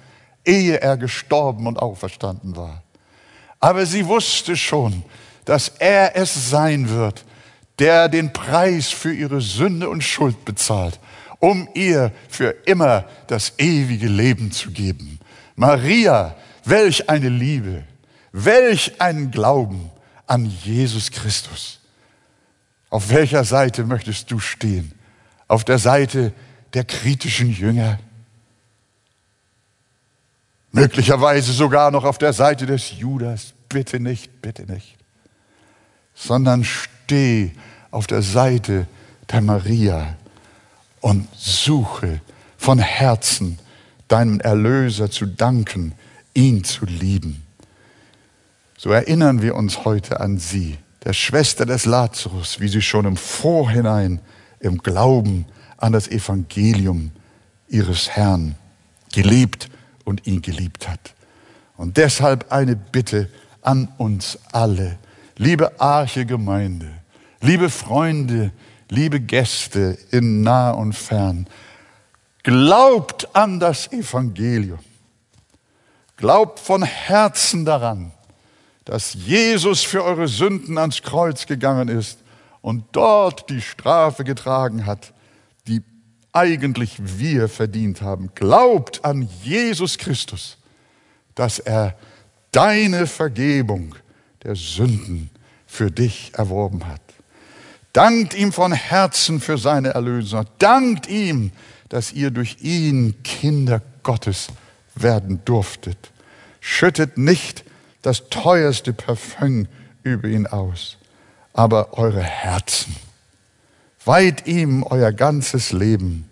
ehe 0.44 0.80
er 0.80 0.96
gestorben 0.96 1.66
und 1.66 1.78
auferstanden 1.78 2.56
war. 2.56 2.82
Aber 3.60 3.86
sie 3.86 4.06
wusste 4.06 4.56
schon, 4.56 5.04
dass 5.44 5.68
er 5.78 6.16
es 6.16 6.50
sein 6.50 6.88
wird, 6.88 7.24
der 7.78 8.08
den 8.08 8.32
Preis 8.32 8.88
für 8.88 9.12
ihre 9.12 9.40
Sünde 9.40 9.88
und 9.88 10.02
Schuld 10.02 10.44
bezahlt, 10.44 10.98
um 11.38 11.68
ihr 11.74 12.12
für 12.28 12.54
immer 12.66 13.04
das 13.26 13.54
ewige 13.58 14.08
Leben 14.08 14.52
zu 14.52 14.70
geben. 14.70 15.18
Maria, 15.56 16.36
welch 16.64 17.08
eine 17.08 17.28
Liebe, 17.28 17.84
welch 18.32 19.00
einen 19.00 19.30
Glauben 19.30 19.90
an 20.26 20.46
Jesus 20.64 21.10
Christus. 21.10 21.80
Auf 22.90 23.10
welcher 23.10 23.44
Seite 23.44 23.84
möchtest 23.84 24.30
du 24.30 24.38
stehen? 24.38 24.92
Auf 25.48 25.64
der 25.64 25.78
Seite 25.78 26.32
der 26.74 26.84
kritischen 26.84 27.50
Jünger, 27.50 27.98
möglicherweise 30.72 31.52
sogar 31.52 31.90
noch 31.90 32.04
auf 32.04 32.18
der 32.18 32.32
Seite 32.32 32.66
des 32.66 32.98
Judas. 32.98 33.54
Bitte 33.68 34.00
nicht, 34.00 34.42
bitte 34.42 34.70
nicht, 34.70 34.96
sondern 36.14 36.64
steh 36.64 37.52
auf 37.90 38.06
der 38.06 38.22
Seite 38.22 38.86
der 39.30 39.40
Maria 39.40 40.16
und 41.00 41.28
suche 41.36 42.20
von 42.56 42.78
Herzen 42.78 43.58
deinem 44.08 44.40
Erlöser 44.40 45.10
zu 45.10 45.26
danken, 45.26 45.94
ihn 46.34 46.64
zu 46.64 46.84
lieben. 46.84 47.42
So 48.76 48.90
erinnern 48.90 49.42
wir 49.42 49.54
uns 49.54 49.84
heute 49.84 50.20
an 50.20 50.38
sie, 50.38 50.76
der 51.04 51.12
Schwester 51.12 51.66
des 51.66 51.84
Lazarus, 51.84 52.60
wie 52.60 52.68
sie 52.68 52.82
schon 52.82 53.06
im 53.06 53.16
Vorhinein 53.16 54.20
im 54.62 54.78
Glauben 54.78 55.44
an 55.76 55.92
das 55.92 56.08
Evangelium 56.08 57.10
ihres 57.68 58.10
Herrn 58.10 58.54
gelebt 59.12 59.68
und 60.04 60.26
ihn 60.26 60.40
geliebt 60.40 60.88
hat. 60.88 61.14
Und 61.76 61.96
deshalb 61.96 62.50
eine 62.52 62.76
Bitte 62.76 63.28
an 63.60 63.88
uns 63.98 64.38
alle, 64.52 64.98
liebe 65.36 65.80
Arche 65.80 66.24
Gemeinde, 66.24 66.88
liebe 67.40 67.68
Freunde, 67.70 68.52
liebe 68.88 69.20
Gäste 69.20 69.98
in 70.10 70.42
nah 70.42 70.70
und 70.70 70.92
fern, 70.94 71.48
glaubt 72.44 73.34
an 73.34 73.58
das 73.58 73.90
Evangelium. 73.92 74.78
Glaubt 76.16 76.60
von 76.60 76.84
Herzen 76.84 77.64
daran, 77.64 78.12
dass 78.84 79.14
Jesus 79.14 79.82
für 79.82 80.04
eure 80.04 80.28
Sünden 80.28 80.78
ans 80.78 81.02
Kreuz 81.02 81.46
gegangen 81.46 81.88
ist 81.88 82.21
und 82.62 82.84
dort 82.92 83.50
die 83.50 83.60
Strafe 83.60 84.24
getragen 84.24 84.86
hat, 84.86 85.12
die 85.66 85.82
eigentlich 86.32 86.96
wir 87.18 87.48
verdient 87.48 88.00
haben. 88.00 88.30
Glaubt 88.34 89.04
an 89.04 89.28
Jesus 89.42 89.98
Christus, 89.98 90.56
dass 91.34 91.58
er 91.58 91.96
deine 92.52 93.06
Vergebung 93.06 93.94
der 94.44 94.54
Sünden 94.54 95.30
für 95.66 95.90
dich 95.90 96.32
erworben 96.36 96.86
hat. 96.86 97.00
Dankt 97.92 98.34
ihm 98.34 98.52
von 98.52 98.72
Herzen 98.72 99.40
für 99.40 99.58
seine 99.58 99.90
Erlösung. 99.90 100.46
Dankt 100.58 101.08
ihm, 101.08 101.50
dass 101.90 102.12
ihr 102.12 102.30
durch 102.30 102.58
ihn 102.60 103.22
Kinder 103.22 103.82
Gottes 104.02 104.48
werden 104.94 105.42
durftet. 105.44 106.10
Schüttet 106.60 107.18
nicht 107.18 107.64
das 108.00 108.28
teuerste 108.30 108.92
Parfüm 108.92 109.68
über 110.02 110.28
ihn 110.28 110.46
aus 110.46 110.96
aber 111.52 111.98
eure 111.98 112.22
Herzen. 112.22 112.96
Weiht 114.04 114.46
ihm 114.46 114.82
euer 114.82 115.12
ganzes 115.12 115.72
Leben 115.72 116.28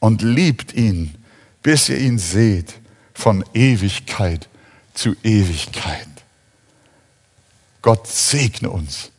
und 0.00 0.22
liebt 0.22 0.72
ihn, 0.74 1.14
bis 1.62 1.88
ihr 1.88 1.98
ihn 1.98 2.18
seht 2.18 2.74
von 3.14 3.44
Ewigkeit 3.54 4.48
zu 4.94 5.14
Ewigkeit. 5.22 6.08
Gott 7.82 8.06
segne 8.06 8.70
uns 8.70 9.10